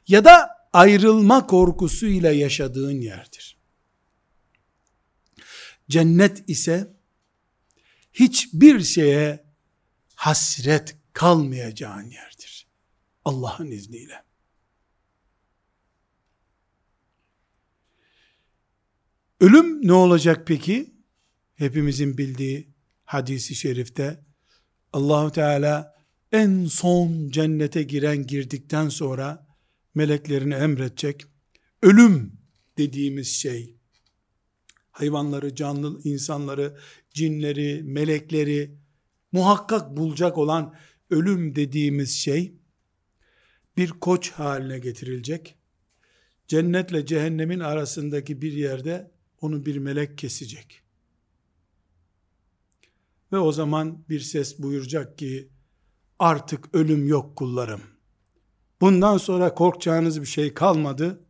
Ya 0.07 0.25
da 0.25 0.60
ayrılma 0.73 1.47
korkusuyla 1.47 2.33
yaşadığın 2.33 3.01
yerdir. 3.01 3.57
Cennet 5.89 6.49
ise 6.49 6.93
hiçbir 8.13 8.81
şeye 8.81 9.45
hasret 10.15 10.97
kalmayacağın 11.13 12.11
yerdir. 12.11 12.67
Allah'ın 13.25 13.71
izniyle. 13.71 14.23
Ölüm 19.41 19.87
ne 19.87 19.93
olacak 19.93 20.47
peki? 20.47 20.95
Hepimizin 21.55 22.19
bildiği 22.19 22.69
hadisi 23.05 23.55
şerifte 23.55 24.25
Allahu 24.93 25.33
Teala 25.33 25.95
en 26.33 26.65
son 26.65 27.31
cennete 27.31 27.83
giren 27.83 28.27
girdikten 28.27 28.89
sonra 28.89 29.50
meleklerini 29.95 30.55
emredecek. 30.55 31.27
Ölüm 31.83 32.33
dediğimiz 32.79 33.29
şey 33.29 33.77
hayvanları, 34.91 35.55
canlı 35.55 36.01
insanları, 36.05 36.79
cinleri, 37.11 37.83
melekleri 37.83 38.79
muhakkak 39.33 39.97
bulacak 39.97 40.39
olan 40.39 40.75
ölüm 41.11 41.57
dediğimiz 41.57 42.11
şey 42.11 42.55
bir 43.77 43.91
koç 43.91 44.31
haline 44.31 44.79
getirilecek. 44.79 45.59
Cennetle 46.49 47.07
cehennemin 47.07 47.61
arasındaki 47.61 48.43
bir 48.43 48.53
yerde 48.53 49.11
onu 49.41 49.67
bir 49.67 49.77
melek 49.77 50.19
kesecek. 50.19 50.83
Ve 53.33 53.39
o 53.39 53.53
zaman 53.53 54.05
bir 54.09 54.21
ses 54.21 54.59
buyuracak 54.59 55.19
ki 55.19 55.49
artık 56.19 56.75
ölüm 56.75 57.09
yok 57.09 57.37
kullarım. 57.37 57.83
Bundan 58.81 59.19
sonra 59.19 59.55
korkacağınız 59.55 60.21
bir 60.21 60.27
şey 60.27 60.55
kalmadı. 60.55 61.25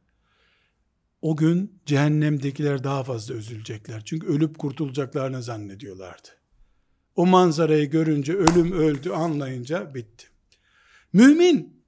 O 1.22 1.36
gün 1.36 1.80
cehennemdekiler 1.86 2.84
daha 2.84 3.04
fazla 3.04 3.34
üzülecekler. 3.34 4.04
Çünkü 4.04 4.26
ölüp 4.26 4.58
kurtulacaklarını 4.58 5.42
zannediyorlardı. 5.42 6.28
O 7.16 7.26
manzarayı 7.26 7.90
görünce 7.90 8.32
ölüm 8.32 8.72
öldü 8.72 9.10
anlayınca 9.10 9.94
bitti. 9.94 10.26
Mümin 11.12 11.84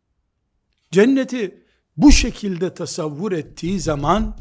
cenneti 0.90 1.64
bu 1.96 2.12
şekilde 2.12 2.74
tasavvur 2.74 3.32
ettiği 3.32 3.80
zaman 3.80 4.38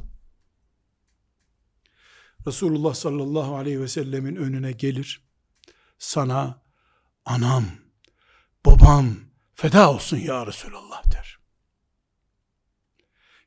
Resulullah 2.48 2.94
sallallahu 2.94 3.56
aleyhi 3.56 3.82
ve 3.82 3.88
sellemin 3.88 4.36
önüne 4.36 4.72
gelir. 4.72 5.22
Sana 6.00 6.62
anam, 7.26 7.66
babam 8.66 9.16
feda 9.56 9.92
olsun 9.92 10.18
ya 10.18 10.48
Resulallah. 10.48 11.11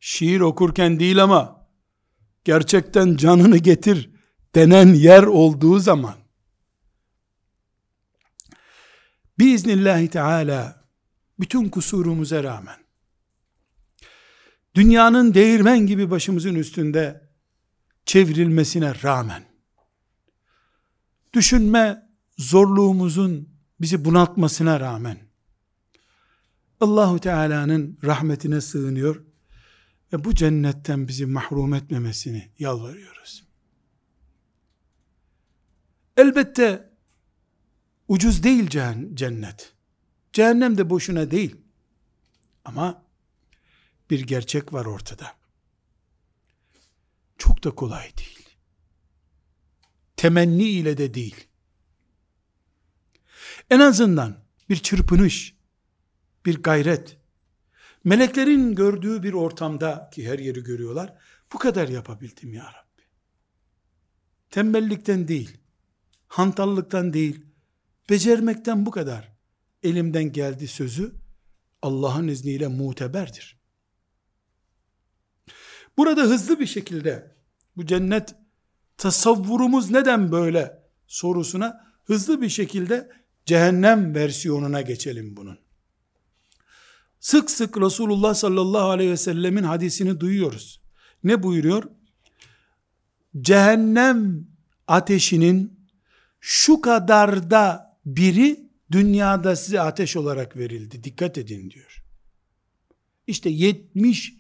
Şiir 0.07 0.41
okurken 0.41 1.01
değil 1.01 1.23
ama 1.23 1.67
gerçekten 2.45 3.17
canını 3.17 3.59
getir 3.59 4.11
denen 4.55 4.95
yer 4.95 5.23
olduğu 5.23 5.79
zaman. 5.79 6.15
Biiznillahü 9.39 10.09
teala 10.09 10.85
bütün 11.41 11.69
kusurumuza 11.69 12.45
rağmen 12.45 12.77
dünyanın 14.75 15.35
değirmen 15.35 15.79
gibi 15.87 16.11
başımızın 16.11 16.55
üstünde 16.55 17.31
çevrilmesine 18.07 19.03
rağmen 19.03 19.45
düşünme 21.33 22.09
zorluğumuzun 22.39 23.49
bizi 23.81 24.05
bunaltmasına 24.05 24.81
rağmen 24.81 25.19
Allahu 26.81 27.19
Teala'nın 27.19 27.99
rahmetine 28.05 28.61
sığınıyor 28.61 29.24
ve 30.15 30.25
bu 30.25 30.35
cennetten 30.35 31.09
bizi 31.09 31.27
mahrum 31.27 31.75
etmemesini 31.75 32.51
yalvarıyoruz. 32.59 33.45
Elbette 36.17 36.91
ucuz 38.09 38.43
değil 38.43 38.71
cennet. 39.15 39.73
Cehennem 40.33 40.79
de 40.79 40.91
boşuna 40.91 41.31
değil. 41.31 41.57
Ama 42.65 43.05
bir 44.11 44.21
gerçek 44.21 44.73
var 44.73 44.85
ortada. 44.85 45.37
Çok 47.39 47.65
da 47.65 47.71
kolay 47.71 48.17
değil. 48.17 48.49
Temenni 50.17 50.69
ile 50.69 50.99
de 50.99 51.15
değil. 51.15 51.47
En 53.71 53.81
azından 53.81 54.45
bir 54.69 54.77
çırpınış, 54.77 55.55
bir 56.47 56.63
gayret, 56.63 57.17
meleklerin 58.05 58.75
gördüğü 58.75 59.23
bir 59.23 59.33
ortamda 59.33 60.11
ki 60.15 60.29
her 60.29 60.39
yeri 60.39 60.63
görüyorlar, 60.65 61.15
bu 61.53 61.59
kadar 61.59 61.89
yapabildim 61.89 62.53
ya 62.53 62.65
Rabbi. 62.65 63.03
Tembellikten 64.51 65.29
değil, 65.29 65.59
hantallıktan 66.29 67.13
değil, 67.13 67.47
becermekten 68.11 68.87
bu 68.87 68.91
kadar 68.91 69.33
elimden 69.83 70.33
geldi 70.33 70.69
sözü 70.69 71.13
Allah'ın 71.83 72.29
izniyle 72.29 72.69
muteberdir. 72.69 73.61
Burada 75.97 76.23
hızlı 76.23 76.61
bir 76.61 76.67
şekilde 76.67 77.37
bu 77.77 77.87
cennet 77.87 78.35
tasavvurumuz 78.97 79.91
neden 79.91 80.33
böyle 80.33 80.83
sorusuna 81.07 81.95
hızlı 82.05 82.43
bir 82.43 82.49
şekilde 82.49 83.13
cehennem 83.47 84.15
versiyonuna 84.15 84.81
geçelim 84.81 85.37
bunun. 85.37 85.64
Sık 87.25 87.51
sık 87.51 87.81
Resulullah 87.81 88.35
sallallahu 88.35 88.91
aleyhi 88.91 89.11
ve 89.11 89.17
sellemin 89.17 89.63
hadisini 89.63 90.21
duyuyoruz. 90.21 90.81
Ne 91.25 91.43
buyuruyor? 91.43 91.85
Cehennem 93.41 94.47
ateşinin 94.87 95.81
şu 96.41 96.81
kadar 96.81 97.51
da 97.51 97.97
biri 98.07 98.71
dünyada 98.93 99.57
size 99.57 99.81
ateş 99.81 100.17
olarak 100.17 100.57
verildi. 100.57 101.05
Dikkat 101.05 101.39
edin 101.39 101.71
diyor. 101.71 102.05
İşte 103.27 103.51
70 103.51 104.35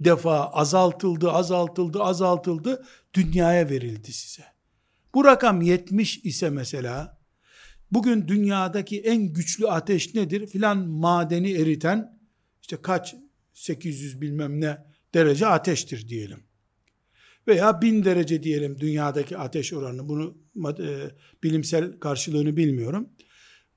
defa 0.00 0.50
azaltıldı, 0.50 1.32
azaltıldı, 1.32 2.02
azaltıldı, 2.02 2.84
dünyaya 3.14 3.70
verildi 3.70 4.12
size. 4.12 4.44
Bu 5.14 5.24
rakam 5.24 5.62
70 5.62 6.18
ise 6.18 6.50
mesela, 6.50 7.18
bugün 7.94 8.28
dünyadaki 8.28 9.00
en 9.00 9.32
güçlü 9.32 9.68
ateş 9.68 10.14
nedir? 10.14 10.46
Filan 10.46 10.78
madeni 10.78 11.52
eriten, 11.52 12.18
işte 12.62 12.76
kaç 12.82 13.14
800 13.52 14.20
bilmem 14.20 14.60
ne 14.60 14.84
derece 15.14 15.46
ateştir 15.46 16.08
diyelim. 16.08 16.44
Veya 17.48 17.82
1000 17.82 18.04
derece 18.04 18.42
diyelim 18.42 18.80
dünyadaki 18.80 19.38
ateş 19.38 19.72
oranı. 19.72 20.08
Bunu 20.08 20.36
e, 20.78 21.10
bilimsel 21.42 21.98
karşılığını 21.98 22.56
bilmiyorum. 22.56 23.08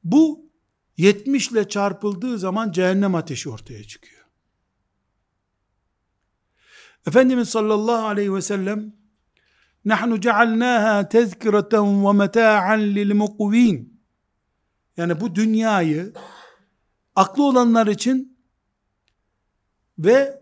Bu 0.03 0.51
70 0.97 1.51
ile 1.51 1.69
çarpıldığı 1.69 2.37
zaman 2.37 2.71
cehennem 2.71 3.15
ateşi 3.15 3.49
ortaya 3.49 3.83
çıkıyor. 3.83 4.23
Efendimiz 7.07 7.49
sallallahu 7.49 8.07
aleyhi 8.07 8.33
ve 8.33 8.41
sellem 8.41 8.93
nahnu 9.85 10.21
cealnaha 10.21 11.09
tezkireten 11.09 12.05
ve 12.05 12.13
meta'an 12.13 12.81
lil 12.81 13.13
mukvin 13.13 13.96
yani 14.97 15.21
bu 15.21 15.35
dünyayı 15.35 16.13
aklı 17.15 17.43
olanlar 17.43 17.87
için 17.87 18.37
ve 19.99 20.41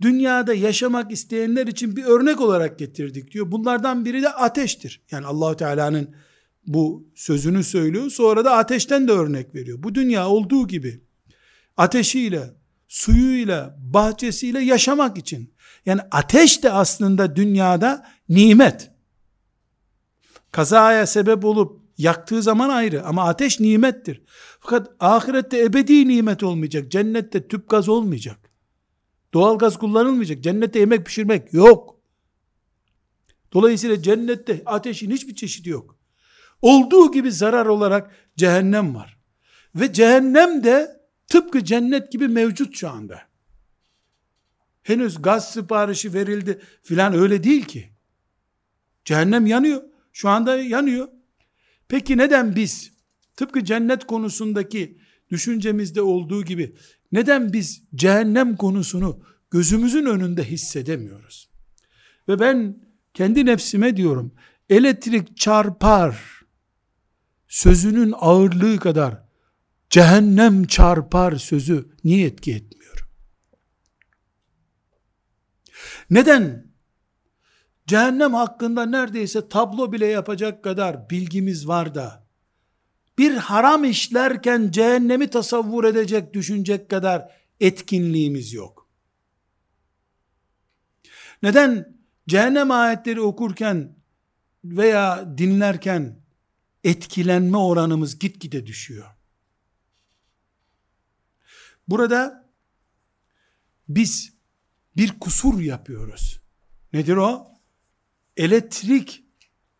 dünyada 0.00 0.54
yaşamak 0.54 1.12
isteyenler 1.12 1.66
için 1.66 1.96
bir 1.96 2.04
örnek 2.04 2.40
olarak 2.40 2.78
getirdik 2.78 3.32
diyor. 3.32 3.52
Bunlardan 3.52 4.04
biri 4.04 4.22
de 4.22 4.28
ateştir. 4.28 5.02
Yani 5.10 5.26
Allahu 5.26 5.56
Teala'nın 5.56 6.14
bu 6.66 7.08
sözünü 7.14 7.64
söylüyor. 7.64 8.10
Sonra 8.10 8.44
da 8.44 8.52
ateşten 8.56 9.08
de 9.08 9.12
örnek 9.12 9.54
veriyor. 9.54 9.82
Bu 9.82 9.94
dünya 9.94 10.28
olduğu 10.28 10.68
gibi 10.68 11.00
ateşiyle, 11.76 12.54
suyuyla, 12.88 13.76
bahçesiyle 13.80 14.60
yaşamak 14.60 15.18
için. 15.18 15.54
Yani 15.86 16.00
ateş 16.10 16.62
de 16.62 16.72
aslında 16.72 17.36
dünyada 17.36 18.06
nimet. 18.28 18.90
Kazaya 20.52 21.06
sebep 21.06 21.44
olup 21.44 21.77
yaktığı 21.98 22.42
zaman 22.42 22.68
ayrı 22.68 23.04
ama 23.04 23.28
ateş 23.28 23.60
nimettir. 23.60 24.22
Fakat 24.60 24.90
ahirette 25.00 25.60
ebedi 25.62 26.08
nimet 26.08 26.42
olmayacak. 26.42 26.90
Cennette 26.90 27.48
tüp 27.48 27.68
gaz 27.68 27.88
olmayacak. 27.88 28.50
Doğal 29.34 29.58
gaz 29.58 29.78
kullanılmayacak. 29.78 30.42
Cennette 30.42 30.78
yemek 30.78 31.06
pişirmek 31.06 31.52
yok. 31.52 32.00
Dolayısıyla 33.52 34.02
cennette 34.02 34.62
ateşin 34.66 35.10
hiçbir 35.10 35.34
çeşidi 35.34 35.68
yok. 35.68 35.98
Olduğu 36.62 37.12
gibi 37.12 37.32
zarar 37.32 37.66
olarak 37.66 38.10
cehennem 38.36 38.94
var. 38.94 39.18
Ve 39.74 39.92
cehennem 39.92 40.64
de 40.64 41.00
tıpkı 41.26 41.64
cennet 41.64 42.12
gibi 42.12 42.28
mevcut 42.28 42.76
şu 42.76 42.88
anda. 42.90 43.20
Henüz 44.82 45.22
gaz 45.22 45.52
siparişi 45.52 46.14
verildi 46.14 46.60
filan 46.82 47.14
öyle 47.14 47.44
değil 47.44 47.64
ki. 47.64 47.90
Cehennem 49.04 49.46
yanıyor. 49.46 49.82
Şu 50.12 50.28
anda 50.28 50.56
yanıyor. 50.62 51.08
Peki 51.88 52.16
neden 52.16 52.56
biz 52.56 52.92
tıpkı 53.36 53.64
cennet 53.64 54.06
konusundaki 54.06 54.98
düşüncemizde 55.30 56.02
olduğu 56.02 56.44
gibi 56.44 56.76
neden 57.12 57.52
biz 57.52 57.82
cehennem 57.94 58.56
konusunu 58.56 59.22
gözümüzün 59.50 60.06
önünde 60.06 60.44
hissedemiyoruz? 60.44 61.50
Ve 62.28 62.40
ben 62.40 62.78
kendi 63.14 63.46
nefsime 63.46 63.96
diyorum, 63.96 64.34
elektrik 64.70 65.36
çarpar 65.36 66.42
sözünün 67.48 68.14
ağırlığı 68.16 68.78
kadar 68.78 69.24
cehennem 69.90 70.64
çarpar 70.64 71.36
sözü 71.36 71.90
niye 72.04 72.26
etki 72.26 72.54
etmiyor? 72.54 73.08
Neden? 76.10 76.67
Cehennem 77.88 78.34
hakkında 78.34 78.86
neredeyse 78.86 79.48
tablo 79.48 79.92
bile 79.92 80.06
yapacak 80.06 80.64
kadar 80.64 81.10
bilgimiz 81.10 81.68
var 81.68 81.94
da 81.94 82.28
bir 83.18 83.36
haram 83.36 83.84
işlerken 83.84 84.70
cehennemi 84.70 85.30
tasavvur 85.30 85.84
edecek, 85.84 86.34
düşünecek 86.34 86.90
kadar 86.90 87.32
etkinliğimiz 87.60 88.52
yok. 88.52 88.88
Neden 91.42 91.98
cehennem 92.28 92.70
ayetleri 92.70 93.20
okurken 93.20 93.96
veya 94.64 95.38
dinlerken 95.38 96.20
etkilenme 96.84 97.56
oranımız 97.56 98.18
gitgide 98.18 98.66
düşüyor. 98.66 99.06
Burada 101.88 102.50
biz 103.88 104.32
bir 104.96 105.18
kusur 105.20 105.60
yapıyoruz. 105.60 106.40
Nedir 106.92 107.16
o? 107.16 107.57
Elektrik 108.38 109.24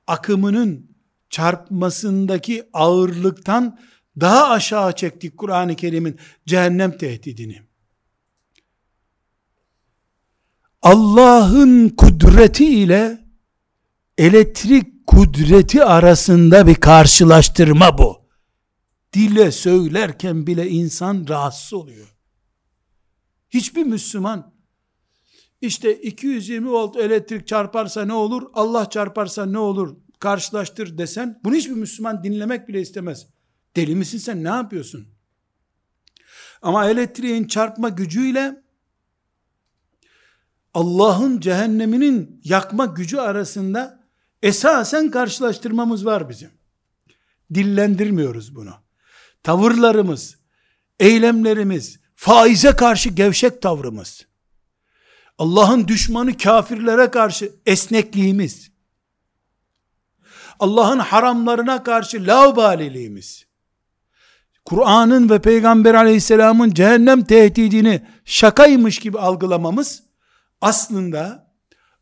akımının 0.06 0.96
çarpmasındaki 1.30 2.68
ağırlıktan 2.72 3.78
daha 4.20 4.48
aşağı 4.48 4.96
çektik 4.96 5.38
Kur'an-ı 5.38 5.76
Kerim'in 5.76 6.18
cehennem 6.46 6.98
tehdidini. 6.98 7.62
Allah'ın 10.82 11.88
kudreti 11.88 12.64
ile 12.64 13.24
elektrik 14.18 15.06
kudreti 15.06 15.84
arasında 15.84 16.66
bir 16.66 16.74
karşılaştırma 16.74 17.98
bu. 17.98 18.28
Dile 19.12 19.52
söylerken 19.52 20.46
bile 20.46 20.68
insan 20.68 21.26
rahatsız 21.28 21.72
oluyor. 21.72 22.14
Hiçbir 23.50 23.84
Müslüman 23.84 24.57
işte 25.61 26.00
220 26.00 26.70
volt 26.70 26.96
elektrik 26.96 27.46
çarparsa 27.46 28.04
ne 28.04 28.12
olur? 28.12 28.50
Allah 28.54 28.90
çarparsa 28.90 29.46
ne 29.46 29.59
olur? 29.59 29.96
Karşılaştır 30.18 30.98
desen 30.98 31.40
bunu 31.44 31.54
hiçbir 31.54 31.74
Müslüman 31.74 32.24
dinlemek 32.24 32.68
bile 32.68 32.80
istemez. 32.80 33.26
Deli 33.76 33.96
misin 33.96 34.18
sen 34.18 34.44
ne 34.44 34.48
yapıyorsun? 34.48 35.09
Ama 36.62 36.90
elektriğin 36.90 37.46
çarpma 37.46 37.88
gücüyle 37.88 38.62
Allah'ın 40.74 41.40
cehenneminin 41.40 42.40
yakma 42.44 42.86
gücü 42.86 43.16
arasında 43.16 43.98
Esasen 44.42 45.11
karşılaştırmamız 45.11 46.06
var 46.06 46.28
bizim. 46.28 46.50
Dillendirmiyoruz 47.54 48.54
bunu. 48.54 48.74
Tavırlarımız, 49.42 50.38
eylemlerimiz, 51.00 52.00
faize 52.14 52.72
karşı 52.72 53.09
gevşek 53.09 53.62
tavrımız, 53.62 54.26
Allah'ın 55.39 55.89
düşmanı 55.89 56.36
kafirlere 56.36 57.11
karşı 57.11 57.53
esnekliğimiz, 57.66 58.70
Allah'ın 60.59 60.99
haramlarına 60.99 61.82
karşı 61.82 62.26
laubaliliğimiz, 62.26 63.47
Kur'an'ın 64.64 65.30
ve 65.30 65.39
Peygamber 65.39 65.95
aleyhisselamın 65.95 66.70
cehennem 66.70 67.24
tehdidini 67.24 68.03
şakaymış 68.24 68.99
gibi 68.99 69.18
algılamamız, 69.18 70.03
aslında 70.61 71.53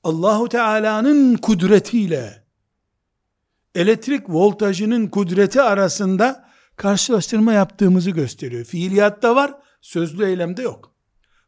Allahu 0.05 0.49
Teala'nın 0.49 1.37
kudretiyle 1.37 2.45
elektrik 3.75 4.31
voltajının 4.31 5.07
kudreti 5.07 5.63
arasında 5.63 6.49
karşılaştırma 6.77 7.53
yaptığımızı 7.53 8.11
gösteriyor. 8.11 8.65
Fiiliyatta 8.65 9.37
var, 9.37 9.55
sözlü 9.81 10.27
eylemde 10.27 10.63
yok. 10.63 10.96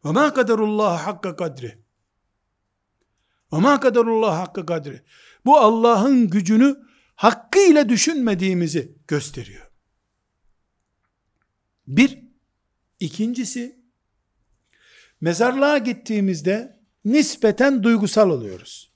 Ve 0.04 0.12
ma 0.12 0.34
kaderullah 0.34 1.06
hakka 1.06 1.36
kadri. 1.36 1.84
Ve 3.52 3.56
ma 3.56 3.80
kaderullah 3.80 4.38
hakka 4.38 4.66
kadri. 4.66 5.02
Bu 5.44 5.58
Allah'ın 5.58 6.28
gücünü 6.28 6.76
hakkıyla 7.14 7.88
düşünmediğimizi 7.88 8.98
gösteriyor. 9.08 9.70
Bir, 11.86 12.24
ikincisi, 13.00 13.80
mezarlığa 15.20 15.78
gittiğimizde 15.78 16.80
nispeten 17.04 17.82
duygusal 17.82 18.30
oluyoruz. 18.30 18.92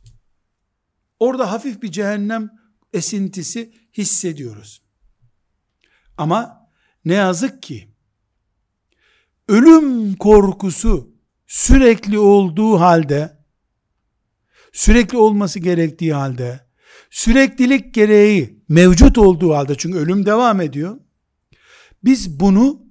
Orada 1.18 1.52
hafif 1.52 1.82
bir 1.82 1.92
cehennem 1.92 2.50
esintisi 2.92 3.74
hissediyoruz. 3.96 4.82
Ama 6.16 6.70
ne 7.04 7.14
yazık 7.14 7.62
ki 7.62 7.91
ölüm 9.48 10.16
korkusu 10.16 11.10
sürekli 11.46 12.18
olduğu 12.18 12.80
halde 12.80 13.38
sürekli 14.72 15.18
olması 15.18 15.60
gerektiği 15.60 16.14
halde 16.14 16.66
süreklilik 17.10 17.94
gereği 17.94 18.62
mevcut 18.68 19.18
olduğu 19.18 19.54
halde 19.54 19.74
çünkü 19.74 19.98
ölüm 19.98 20.26
devam 20.26 20.60
ediyor. 20.60 21.00
Biz 22.04 22.40
bunu 22.40 22.82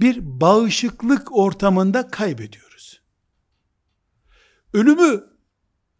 bir 0.00 0.40
bağışıklık 0.40 1.36
ortamında 1.36 2.10
kaybediyoruz. 2.10 3.02
Ölümü 4.72 5.24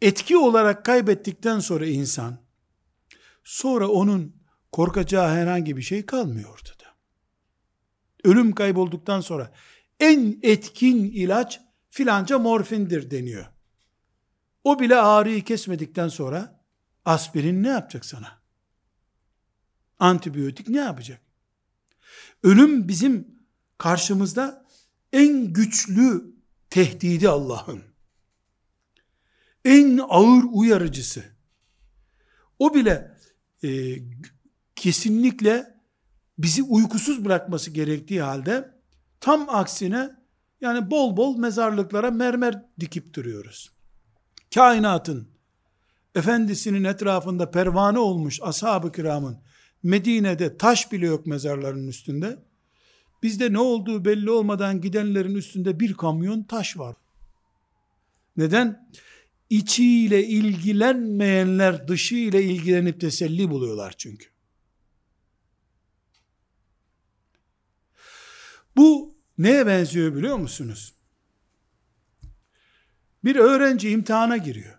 etki 0.02 0.36
olarak 0.36 0.84
kaybettikten 0.84 1.60
sonra 1.60 1.86
insan, 1.86 2.38
sonra 3.44 3.88
onun 3.88 4.36
korkacağı 4.72 5.30
herhangi 5.30 5.76
bir 5.76 5.82
şey 5.82 6.06
kalmıyor 6.06 6.50
ortada. 6.50 6.84
Ölüm 8.24 8.52
kaybolduktan 8.52 9.20
sonra 9.20 9.52
en 10.02 10.38
etkin 10.42 11.04
ilaç 11.04 11.60
filanca 11.90 12.38
morfindir 12.38 13.10
deniyor. 13.10 13.46
O 14.64 14.80
bile 14.80 14.96
ağrıyı 14.96 15.44
kesmedikten 15.44 16.08
sonra 16.08 16.64
aspirin 17.04 17.62
ne 17.62 17.68
yapacak 17.68 18.04
sana? 18.04 18.42
Antibiyotik 19.98 20.68
ne 20.68 20.78
yapacak? 20.78 21.20
Ölüm 22.42 22.88
bizim 22.88 23.38
karşımızda 23.78 24.66
en 25.12 25.52
güçlü 25.52 26.34
tehdidi 26.70 27.28
Allah'ın 27.28 27.82
en 29.64 30.00
ağır 30.08 30.44
uyarıcısı. 30.52 31.24
O 32.58 32.74
bile 32.74 33.18
e, 33.64 33.98
kesinlikle 34.76 35.80
bizi 36.38 36.62
uykusuz 36.62 37.24
bırakması 37.24 37.70
gerektiği 37.70 38.22
halde 38.22 38.81
tam 39.22 39.48
aksine 39.48 40.10
yani 40.60 40.90
bol 40.90 41.16
bol 41.16 41.38
mezarlıklara 41.38 42.10
mermer 42.10 42.62
dikip 42.80 43.14
duruyoruz. 43.14 43.72
Kainatın 44.54 45.28
efendisinin 46.14 46.84
etrafında 46.84 47.50
pervane 47.50 47.98
olmuş 47.98 48.40
ashab-ı 48.42 48.92
kiramın 48.92 49.38
Medine'de 49.82 50.56
taş 50.56 50.92
bile 50.92 51.06
yok 51.06 51.26
mezarların 51.26 51.88
üstünde. 51.88 52.38
Bizde 53.22 53.52
ne 53.52 53.58
olduğu 53.58 54.04
belli 54.04 54.30
olmadan 54.30 54.80
gidenlerin 54.80 55.34
üstünde 55.34 55.80
bir 55.80 55.94
kamyon 55.94 56.42
taş 56.42 56.78
var. 56.78 56.96
Neden? 58.36 58.88
İçiyle 59.50 60.26
ilgilenmeyenler 60.26 61.88
dışı 61.88 62.14
ile 62.14 62.42
ilgilenip 62.42 63.00
teselli 63.00 63.50
buluyorlar 63.50 63.94
çünkü. 63.98 64.31
Bu 68.76 69.14
neye 69.38 69.66
benziyor 69.66 70.14
biliyor 70.14 70.36
musunuz? 70.36 70.94
Bir 73.24 73.36
öğrenci 73.36 73.90
imtihana 73.90 74.36
giriyor. 74.36 74.78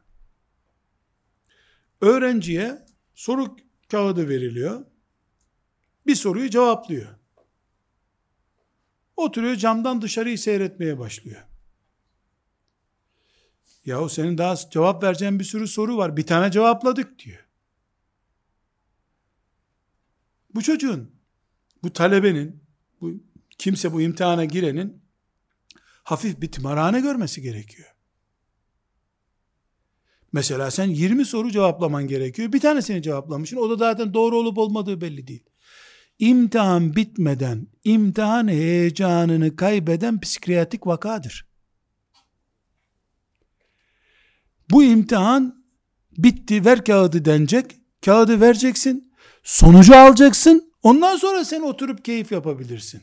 Öğrenciye 2.02 2.86
soru 3.16 3.58
kağıdı 3.92 4.30
veriliyor. 4.30 4.86
Bir 6.08 6.16
soruyu 6.16 6.50
cevaplıyor. 6.50 7.08
Oturuyor 9.18 9.56
camdan 9.56 10.02
dışarıyı 10.02 10.40
seyretmeye 10.40 11.00
başlıyor. 11.00 11.42
Yahu 13.86 14.10
senin 14.10 14.38
daha 14.38 14.56
cevap 14.56 15.04
vereceğin 15.04 15.40
bir 15.40 15.44
sürü 15.44 15.68
soru 15.68 15.98
var. 15.98 16.18
Bir 16.18 16.26
tane 16.26 16.52
cevapladık 16.52 17.20
diyor. 17.20 17.46
Bu 20.56 20.62
çocuğun, 20.62 21.12
bu 21.84 21.94
talebenin, 21.94 22.64
bu 23.02 23.14
kimse 23.58 23.94
bu 23.94 24.02
imtihana 24.02 24.46
girenin 24.46 25.02
hafif 26.04 26.42
bir 26.42 26.52
tımarhane 26.52 27.02
görmesi 27.02 27.42
gerekiyor. 27.42 27.94
Mesela 30.34 30.72
sen 30.72 30.90
20 30.90 31.26
soru 31.26 31.52
cevaplaman 31.52 32.08
gerekiyor. 32.08 32.54
Bir 32.54 32.60
tanesini 32.60 33.02
cevaplamışsın. 33.02 33.58
O 33.58 33.70
da 33.70 33.76
zaten 33.76 34.14
doğru 34.14 34.38
olup 34.38 34.58
olmadığı 34.58 35.02
belli 35.02 35.28
değil. 35.28 35.44
İmtihan 36.20 36.96
bitmeden 36.96 37.68
imtihan 37.84 38.48
heyecanını 38.48 39.56
kaybeden 39.56 40.20
psikiyatrik 40.20 40.88
vakadır. 40.88 41.48
Bu 44.72 44.84
imtihan 44.84 45.64
bitti 46.18 46.66
ver 46.66 46.86
kağıdı 46.86 47.26
denecek. 47.26 47.76
Kağıdı 48.06 48.42
vereceksin. 48.42 49.14
Sonucu 49.44 49.96
alacaksın. 49.96 50.74
Ondan 50.84 51.18
sonra 51.18 51.46
sen 51.46 51.62
oturup 51.62 52.06
keyif 52.06 52.32
yapabilirsin. 52.32 53.02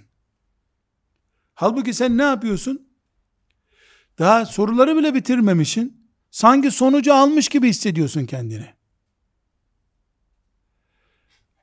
Halbuki 1.54 1.94
sen 1.94 2.18
ne 2.18 2.22
yapıyorsun? 2.22 2.88
Daha 4.18 4.46
soruları 4.46 4.96
bile 4.96 5.14
bitirmemişsin. 5.14 6.10
Sanki 6.30 6.70
sonucu 6.70 7.14
almış 7.14 7.48
gibi 7.48 7.68
hissediyorsun 7.68 8.26
kendini. 8.26 8.74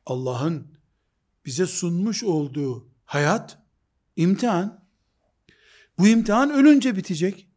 Allah'ın 0.05 0.77
bize 1.45 1.65
sunmuş 1.65 2.23
olduğu 2.23 2.89
hayat 3.05 3.59
imtihan. 4.15 4.87
Bu 5.99 6.07
imtihan 6.07 6.51
ölünce 6.51 6.95
bitecek. 6.95 7.47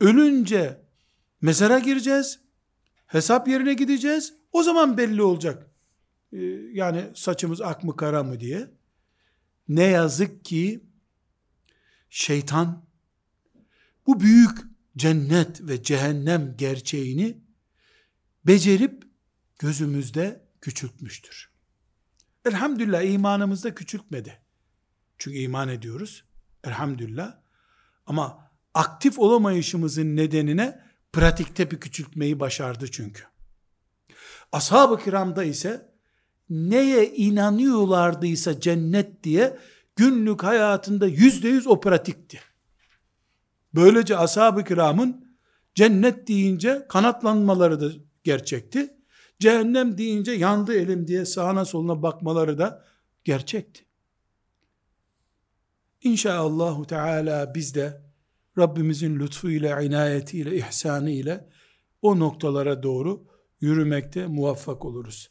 Ölünce 0.00 0.82
mezara 1.40 1.78
gireceğiz. 1.78 2.40
Hesap 3.06 3.48
yerine 3.48 3.74
gideceğiz. 3.74 4.34
O 4.52 4.62
zaman 4.62 4.96
belli 4.96 5.22
olacak. 5.22 5.70
Ee, 6.32 6.38
yani 6.72 7.04
saçımız 7.14 7.60
ak 7.60 7.84
mı 7.84 7.96
kara 7.96 8.22
mı 8.22 8.40
diye. 8.40 8.77
Ne 9.68 9.84
yazık 9.84 10.44
ki 10.44 10.84
şeytan 12.10 12.86
bu 14.06 14.20
büyük 14.20 14.58
cennet 14.96 15.60
ve 15.60 15.82
cehennem 15.82 16.56
gerçeğini 16.56 17.38
becerip 18.46 19.02
gözümüzde 19.58 20.48
küçültmüştür. 20.60 21.50
Elhamdülillah 22.44 23.02
imanımızda 23.02 23.74
küçültmedi. 23.74 24.40
Çünkü 25.18 25.38
iman 25.38 25.68
ediyoruz. 25.68 26.24
Elhamdülillah. 26.64 27.38
Ama 28.06 28.50
aktif 28.74 29.18
olamayışımızın 29.18 30.16
nedenine 30.16 30.84
pratikte 31.12 31.70
bir 31.70 31.80
küçültmeyi 31.80 32.40
başardı 32.40 32.90
çünkü. 32.90 33.24
Ashab-ı 34.52 35.04
kiramda 35.04 35.44
ise 35.44 35.87
neye 36.50 37.14
inanıyorlardıysa 37.14 38.60
cennet 38.60 39.24
diye 39.24 39.58
günlük 39.96 40.42
hayatında 40.42 41.06
yüzde 41.06 41.48
yüz 41.48 41.66
o 41.66 41.80
pratikti. 41.80 42.40
Böylece 43.74 44.16
ashab-ı 44.16 44.64
kiramın 44.64 45.36
cennet 45.74 46.28
deyince 46.28 46.86
kanatlanmaları 46.88 47.80
da 47.80 47.92
gerçekti. 48.24 48.94
Cehennem 49.40 49.98
deyince 49.98 50.32
yandı 50.32 50.74
elim 50.74 51.06
diye 51.06 51.24
sağına 51.24 51.64
soluna 51.64 52.02
bakmaları 52.02 52.58
da 52.58 52.84
gerçekti. 53.24 53.84
İnşaallahu 56.02 56.86
Teala 56.86 57.54
biz 57.54 57.74
de 57.74 58.02
Rabbimizin 58.58 59.18
lütfuyla, 59.18 59.82
inayetiyle, 59.82 60.56
ihsanıyla 60.56 61.48
o 62.02 62.18
noktalara 62.18 62.82
doğru 62.82 63.26
yürümekte 63.60 64.26
muvaffak 64.26 64.84
oluruz. 64.84 65.30